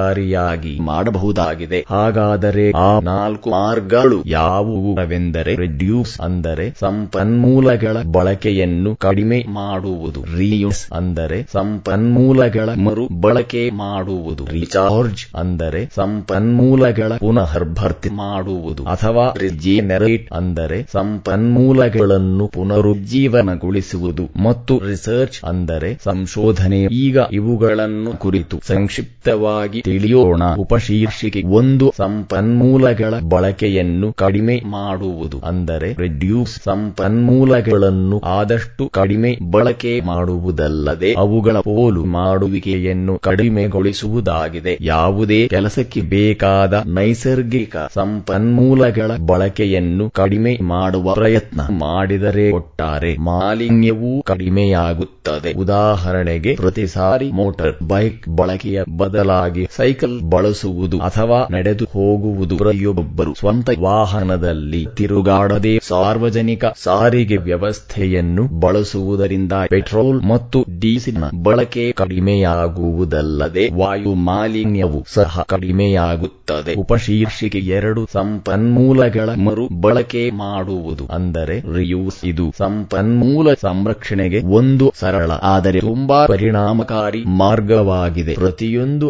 [0.79, 1.85] ಮಾಡಬಹುದಾಗಿದೆ.
[1.89, 10.25] ಹಾಗಾದರೆ ಆ ನಾಲ್ಕು ಮಾರ್ಗಗಳು ಯಾವುವೆಂದರೆ ರೆಡ್ಯೂಸ್ ಅಂದರೆ ಸಂಪನ್ಮೂಲಗಳ ಬಳಕೆಯನ್ನು ಕಡಿಮೆ ಮಾಡುವುದು.
[10.37, 14.45] ರಿಯೂಸ್ ಅಂದರೆ ಸಂಪನ್ಮೂಲಗಳ ಮರು ಬಳಕೆ ಮಾಡುವುದು.
[14.45, 18.83] ರೀಚಾರ್ಜ್ ಅಂದರೆ ಸಂಪನ್ಮೂಲಗಳ ಪುನರ್ಭರ್ತಿ ಮಾಡುವುದು.
[18.83, 24.29] ಅಥವಾ ರಿಜೆನರೇಟ್ ಅಂದರೆ ಸಂಪನ್ಮೂಲಗಳನ್ನು ಪುನರುಜ್ಜೀವನಗೊಳಿಸುವುದು.
[24.43, 26.83] ಮತ್ತು ರಿಸರ್ಚ್ ಅಂದರೆ ಸಂಶೋಧನೆ.
[26.83, 30.43] ಈಗ ಇವುಗಳನ್ನು ಕುರಿತು ಸಂಕ್ಷಿಪ್ತವಾಗಿ ತಿಳಿಯೋಣ.
[30.59, 35.37] ಉಪಶೀರ್ಷಿಕೆ ಒಂದು ಸಂಪನ್ಮೂಲಗಳ ಬಳಕೆಯನ್ನು ಕಡಿಮೆ ಮಾಡುವುದು.
[35.45, 44.77] ಅಂದರೆ ರೆಡ್ಯೂಸ್ ಸಂಪನ್ಮೂಲಗಳನ್ನು ಆದಷ್ಟು ಕಡಿಮೆ ಬಳಕೆ ಮಾಡುವುದಲ್ಲದೆ ಅವುಗಳ ಪೋಲು ಮಾಡುವಿಕೆಯನ್ನು ಕಡಿಮೆಗೊಳಿಸುವುದಾಗಿದೆ.
[44.81, 55.53] ಯಾವುದೇ ಕೆಲಸಕ್ಕೆ ಬೇಕಾದ ನೈಸರ್ಗಿಕ ಸಂಪನ್ಮೂಲಗಳ ಬಳಕೆಯನ್ನು ಕಡಿಮೆ ಮಾಡುವ ಪ್ರಯತ್ನ ಮಾಡಿದರೆ ಒಟ್ಟಾರೆ ಮಾಲಿನ್ಯವೂ ಕಡಿಮೆಯಾಗುತ್ತದೆ.
[55.53, 64.81] ಉದಾಹರಣೆಗೆ, ಪ್ರತಿ ಸಾರಿ ಮೋಟಾರ್ ಬೈಕ್ ಬಳಕೆಯ ಬದಲಾಗಿ ಸೈಕಲ್ ಬಳಸುವುದು ಅಥವಾ ನಡೆದು ಹೋಗುವುದು ಪ್ರತಿಯೊಬ್ಬರು ಸ್ವಂತ ವಾಹನದಲ್ಲಿ
[64.97, 76.73] ತಿರುಗಾಡದೆ ಸಾರ್ವಜನಿಕ ಸಾರಿಗೆ ವ್ಯವಸ್ಥೆಯನ್ನು ಬಳಸುವುದರಿಂದ ಪೆಟ್ರೋಲ್ ಮತ್ತು ಡೀಸೆಲ್ನ ಬಳಕೆ ಕಡಿಮೆಯಾಗುವುದಲ್ಲದೆ ವಾಯು ಮಾಲಿನ್ಯವು ಸಹ ಕಡಿಮೆಯಾಗುತ್ತದೆ.
[76.83, 86.19] ಉಪಶೀರ್ಷಿಕೆ ಎರಡು ಸಂಪನ್ಮೂಲಗಳ ಮರು ಬಳಕೆ ಮಾಡುವುದು ಅಂದರೆ ರಿಯೂಸ್ ಇದು ಸಂಪನ್ಮೂಲ ಸಂರಕ್ಷಣೆಗೆ ಒಂದು ಸರಳ, ಆದರೆ ತುಂಬಾ
[86.33, 88.35] ಪರಿಣಾಮಕಾರಿ ಮಾರ್ಗವಾಗಿದೆ.
[88.41, 89.07] ಪ್ರತಿಯೊಂದು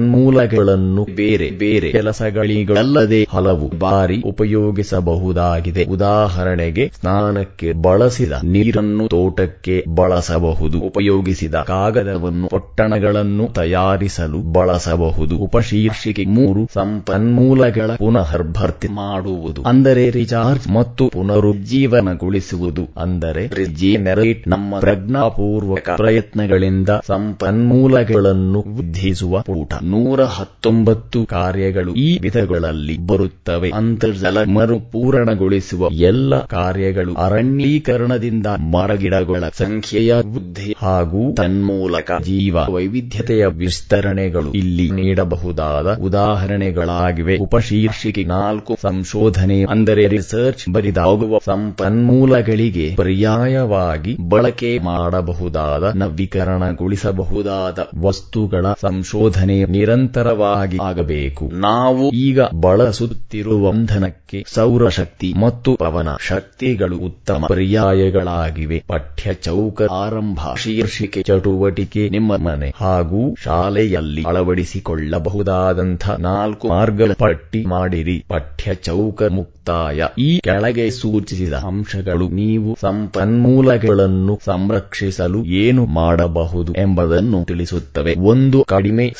[0.00, 5.84] ಸಂಪನ್ಮೂಲಗಳನ್ನು ಬೇರೆ ಬೇರೆ ಕೆಲಸಗಳಿಗಲ್ಲದೆ ಹಲವು ಬಾರಿ ಉಪಯೋಗಿಸಬಹುದಾಗಿದೆ.
[5.84, 10.78] ಉದಾಹರಣೆಗೆ ಸ್ನಾನಕ್ಕೆ ಬಳಸಿದ ನೀರನ್ನು ತೋಟಕ್ಕೆ ಬಳಸಬಹುದು.
[10.80, 15.36] ಉಪಯೋಗಿಸಿದ ಕಾಗದವನ್ನು ಪೊಟ್ಟಣಗಳನ್ನು ತಯಾರಿಸಲು ಬಳಸಬಹುದು.
[15.38, 19.62] ಉಪಶೀರ್ಷಿಕೆ ಮೂರು ಸಂಪನ್ಮೂಲಗಳ ಪುನರ್ಭರ್ತಿ ಮಾಡುವುದು.
[19.62, 22.86] ಅಂದರೆ ರಿಚಾರ್ಜ್ ಮತ್ತು ಪುನರುಜ್ಜೀವನಗೊಳಿಸುವುದು.
[22.96, 33.70] ಅಂದರೆ ರಿಜೆನರೇಟ್ ನಮ್ಮ ಪ್ರಜ್ಞಾಪೂರ್ವಕ ಪ್ರಯತ್ನಗಳಿಂದ ಸಂಪನ್ಮೂಲಗಳನ್ನು ವೃದ್ಧಿಸುವ ಪೂಟ ನೂರ ಹತ್ತೊಂಬತ್ತು ಕಾರ್ಯಗಳು ಈ ವಿಧಗಳಲ್ಲಿ ಬರುತ್ತವೆ.
[33.74, 45.96] ಅಂತರ್ಜಲ ಮರುಪೂರಣಗೊಳಿಸುವ ಎಲ್ಲ ಕಾರ್ಯಗಳು ಅರಣ್ಯೀಕರಣದಿಂದ ಮರಗಿಡಗಳ ಸಂಖ್ಯೆಯ ವೃದ್ಧಿ ಹಾಗೂ ತನ್ಮೂಲಕ ಜೀವ ವೈವಿಧ್ಯತೆಯ ವಿಸ್ತರಣೆಗಳು ಇಲ್ಲಿ ನೀಡಬಹುದಾದ
[46.00, 47.36] ಉದಾಹರಣೆಗಳಾಗಿವೆ.
[47.38, 61.44] ಉಪಶೀರ್ಷಿಕೆ ನಾಲ್ಕು ಸಂಶೋಧನೆ ಅಂದರೆ ರಿಸರ್ಚ್ ಬರಿದಾಗುವ ಸಂಪನ್ಮೂಲಗಳಿಗೆ ಪರ್ಯಾಯವಾಗಿ ಬಳಕೆ ಮಾಡಬಹುದಾದ ನವೀಕರಣಗೊಳಿಸಬಹುದಾದ ವಸ್ತುಗಳ ಸಂಶೋಧನೆ ನಿರಂತರವಾಗಿ ಆಗಬೇಕು.
[61.52, 68.84] ನಾವು ಈಗ ಬಳಸುತ್ತಿರುವ ಬಂಧನಕ್ಕೆ ಸೌರಶಕ್ತಿ ಮತ್ತು ಪವನ ಶಕ್ತಿಗಳು ಉತ್ತಮ ಪರ್ಯಾಯಗಳಾಗಿವೆ.
[68.88, 78.24] ಪಠ್ಯ ಚೌಕ ಆರಂಭ ಶೀರ್ಷಿಕೆ ಚಟುವಟಿಕೆ ನಿಮ್ಮ ಮನೆ ಹಾಗೂ ಶಾಲೆಯಲ್ಲಿ ಅಳವಡಿಸಿಕೊಳ್ಳಬಹುದಾದಂಥ ನಾಲ್ಕು ಮಾರ್ಗಗಳ ಪಟ್ಟಿ ಮಾಡಿರಿ.
[78.28, 80.02] ಪಠ್ಯ ಚೌಕ ಮುಕ್ತಾಯ.
[80.18, 88.14] ಈ ಕೆಳಗೆ ಸೂಚಿಸಿದ ಅಂಶಗಳು ನೀವು ಸಂಪನ್ಮೂಲಗಳನ್ನು ಸಂರಕ್ಷಿಸಲು ಏನು ಮಾಡಬಹುದು ಎಂಬುದನ್ನು ತಿಳಿಸುತ್ತವೆ.
[88.18, 89.14] ಒಂದು ಕಡಿಮೆ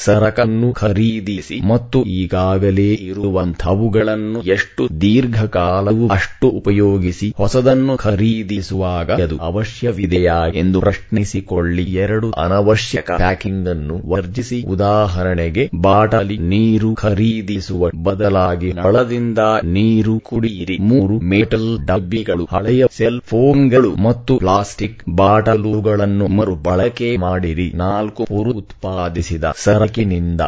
[0.51, 11.83] ಸರಕನ್ನು ಖರೀದಿಸಿ ಮತ್ತು ಈಗಾಗಲೇ ಇರುವಂಥವುಗಳನ್ನು ಎಷ್ಟು ದೀರ್ಘಕಾಲವೂ ಅಷ್ಟು ಉಪಯೋಗಿಸಿ ಹೊಸದನ್ನು ಖರೀದಿಸುವಾಗ ಅದು ಅವಶ್ಯವಿದೆಯಾ ಎಂದು ಪ್ರಶ್ನಿಸಿಕೊಳ್ಳಿ.
[11.83, 14.59] ಎರಡು, ಅನವಶ್ಯಕ ಪ್ಯಾಕಿಂಗ್ ಅನ್ನು ವರ್ಜಿಸಿ.
[14.63, 20.79] ಉದಾಹರಣೆಗೆ, ಬಾಟಲಿ ನೀರು ಖರೀದಿಸುವ ಬದಲಾಗಿ ನಳದಿಂದ ನೀರು ಕುಡಿಯಿರಿ.
[20.81, 27.73] ಮೂರು, ಮೆಟಲ್ ಡಬ್ಬಿಗಳು, ಹಳೆಯ ಸೆಲ್ ಫೋನ್ಗಳು ಮತ್ತು ಪ್ಲಾಸ್ಟಿಕ್ ಬಾಟಲುಗಳನ್ನು ಮರು ಬಳಕೆ ಮಾಡಿರಿ.
[27.75, 29.45] ನಾಲ್ಕು, ಪುರು ಉತ್ಪಾದಿಸಿದ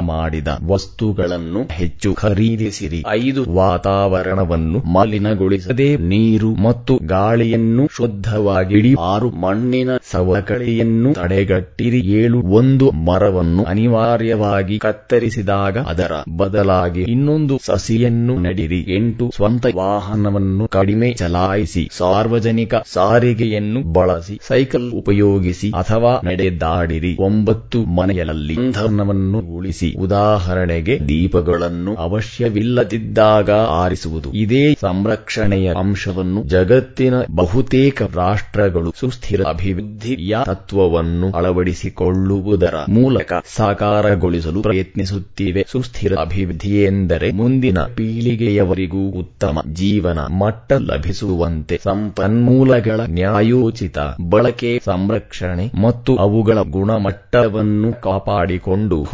[0.00, 3.00] ಮಾಡಿದ ವಸ್ತುಗಳನ್ನು ಹೆಚ್ಚು ಖರೀದಿಸಿರಿ.
[3.08, 12.00] ಐದು ವಾತಾವರಣವನ್ನು ಮಲಿನಗೊಳಿಸದೆ ನೀರು ಮತ್ತು ಗಾಳಿಯನ್ನು ಶುದ್ಧವಾಗಿಡಿ ಆರು ಮಣ್ಣಿನ ಸವಕಳಿಯನ್ನು ತಡೆಗಟ್ಟಿರಿ.
[12.20, 18.80] ಏಳು ಒಂದು ಮರವನ್ನು ಅನಿವಾರ್ಯವಾಗಿ ಕತ್ತರಿಸಿದಾಗ ಅದರ ಬದಲಾಗಿ ಇನ್ನೊಂದು ಸಸಿಯನ್ನು ನೆಡಿರಿ.
[18.96, 27.16] ಎಂಟು ಸ್ವಂತ ವಾಹನವನ್ನು ಕಡಿಮೆ ಚಲಾಯಿಸಿ ಸಾರ್ವಜನಿಕ ಸಾರಿಗೆಯನ್ನು ಬಳಸಿ ಸೈಕಲ್ ಉಪಯೋಗಿಸಿ ಅಥವಾ ನಡೆದಾಡಿರಿ.
[27.26, 34.30] ಒಂಬತ್ತು ಮನೆಯಲ್ಲಿ ಇಂಧನವನ್ನು ಉಳಿಸಿ ಉದಾಹರಣೆಗೆ ದೀಪಗಳನ್ನು ಅವಶ್ಯವಿಲ್ಲದಿದ್ದಾಗ ಆರಿಸುವುದು.
[34.32, 45.66] ಇದೇ ಸಂರಕ್ಷಣೆಯ ಅಂಶವನ್ನು ಜಗತ್ತಿನ ಬಹುತೇಕ ರಾಷ್ಟ್ರಗಳು ಸುಸ್ಥಿರ ಅಭಿವೃದ್ಧಿಯ ತತ್ವವನ್ನು ಅಳವಡಿಸಿಕೊಳ್ಳುವುದರ ಮೂಲಕ ಸಾಕಾರಗೊಳಿಸಲು ಪ್ರಯತ್ನಿಸುತ್ತಿವೆ.
[45.72, 53.98] ಸುಸ್ಥಿರ ಅಭಿವೃದ್ಧಿ ಎಂದರೆ ಮುಂದಿನ ಪೀಳಿಗೆಯವರಿಗೂ ಉತ್ತಮ ಜೀವನ ಮಟ್ಟ ಲಭಿಸುವಂತೆ ಸಂಪನ್ಮೂಲಗಳ ನ್ಯಾಯೋಚಿತ
[54.30, 59.04] ಬಳಕೆ, ಸಂರಕ್ಷಣೆ ಮತ್ತು ಅವುಗಳ ಗುಣಮಟ್ಟವನ್ನು ಕಾಪಾಡಿಕೊಂಡು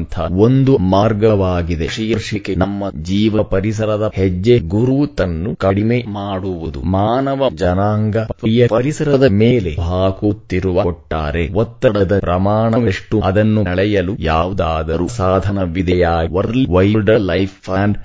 [0.00, 1.86] ಹೋಗುವಂಥ ಒಂದು ಮಾರ್ಗವಾಗಿದೆ.
[1.88, 6.80] ಶೀರ್ಷಿಕೆ ನಮ್ಮ ಜೀವ ಪರಿಸರದ ಹೆಜ್ಜೆ ಗುರುತನ್ನು ಕಡಿಮೆ ಮಾಡುವುದು.
[6.90, 8.16] ಮಾನವ ಜನಾಂಗ
[8.68, 16.14] ಪರಿಸರದ ಮೇಲೆ ಹಾಕುತ್ತಿರುವ ಒಟ್ಟಾರೆ ಒತ್ತಡದ ಪ್ರಮಾಣವೆಷ್ಟು ಅದನ್ನು ಅಳೆಯಲು ಯಾವುದಾದರೂ ಸಾಧನವಿದೆಯಾ?
[16.32, 17.98] World wildlife and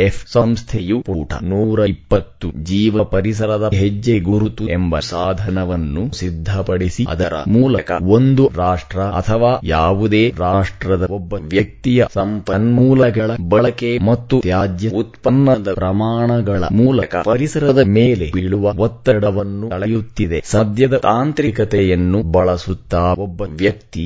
[0.00, 8.50] F ಸಂಸ್ಥೆಯು ಪೂಟ ನೂರ ಇಪ್ಪತ್ತು ಜೀವ ಪರಿಸರದ ಹೆಜ್ಜೆ ಗುರುತು ಎಂಬ ಸಾಧನವನ್ನು ಸಿದ್ಧಪಡಿಸಿ ಅದರ ಮೂಲಕ ಒಂದು
[8.56, 18.28] ರಾಷ್ಟ್ರ ಅಥವಾ ಯಾವುದೇ ರಾಷ್ಟ್ರದ ಒಬ್ಬ ವ್ಯಕ್ತಿಯ ಸಂಪನ್ಮೂಲಗಳ ಬಳಕೆ ಮತ್ತು ತ್ಯಾಜ್ಯ ಉತ್ಪನ್ನದ ಪ್ರಮಾಣಗಳ ಮೂಲಕ ಪರಿಸರದ ಮೇಲೆ
[18.34, 24.04] ಬೀಳುವ ಒತ್ತಡವನ್ನು ಅಳೆಯುತ್ತಿದೆ ಸದ್ಯದ ತಾಂತ್ರಿಕತೆಯನ್ನು ಬಳಸುತ್ತಾ ಒಬ್ಬ ವ್ಯಕ್ತಿ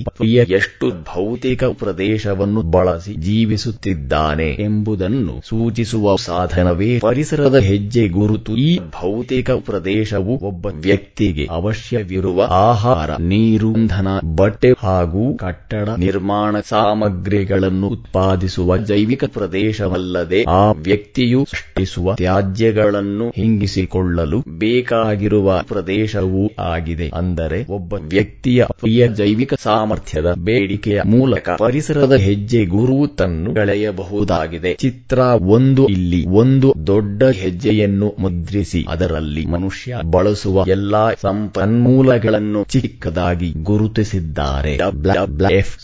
[0.56, 8.52] ಎಷ್ಟು ಭೌತಿಕ ಪ್ರದೇಶವನ್ನು ಬಳಸಿ ಜೀವಿಸುತ್ತಿದ್ದಾನೆ ಎಂಬುದನ್ನು ಸೂಚಿಸುವ ಸಾಧನವೇ ಪರಿಸರದ ಹೆಜ್ಜೆ ಗುರುತು.
[8.60, 16.52] ಈ ಭೌತಿಕ ಪ್ರದೇಶವು ಒಬ್ಬ ವ್ಯಕ್ತಿಗೆ ಅವಶ್ಯವಿರುವ ಆಹಾರ, ನೀರು, ಇಂಧನ, ಬಟ್ಟೆ ಹಾಗೂ ಕಟ್ಟಡ ನಿರ್ಮಾಣ
[16.96, 27.08] ಸಾಮಗ್ರಿಗಳನ್ನು ಉತ್ಪಾದಿಸುವ ಜೈವಿಕ ಪ್ರದೇಶವಲ್ಲದೆ ಆ ವ್ಯಕ್ತಿಯು ಸೃಷ್ಟಿಸುವ ತ್ಯಾಜ್ಯಗಳನ್ನು ಹಿಂಗಿಸಿಕೊಳ್ಳಲು ಬೇಕಾಗಿರುವ ಪ್ರದೇಶವೂ ಆಗಿದೆ.
[27.14, 36.22] ಅಂದರೆ ಒಬ್ಬ ವ್ಯಕ್ತಿಯ ಪ್ರಿಯ ಜೈವಿಕ ಸಾಮರ್ಥ್ಯದ ಬೇಡಿಕೆಯ ಮೂಲಕ ಪರಿಸರದ ಹೆಜ್ಜೆ ಗುರುತನ್ನು ಕಳೆಯಬಹುದಾಗಿದೆ ಚಿತ್ರ ಒಂದು ಇಲ್ಲಿ
[36.34, 44.74] ಒಂದು ದೊಡ್ಡ ಹೆಜ್ಜೆಯನ್ನು ಮುದ್ರಿಸಿ ಅದರಲ್ಲಿ ಮನುಷ್ಯ ಬಳಸುವ ಎಲ್ಲಾ ಸಂಪನ್ಮೂಲಗಳನ್ನು ಚಿಕ್ಕದಾಗಿ ಗುರುತಿಸಿದ್ದಾರೆ.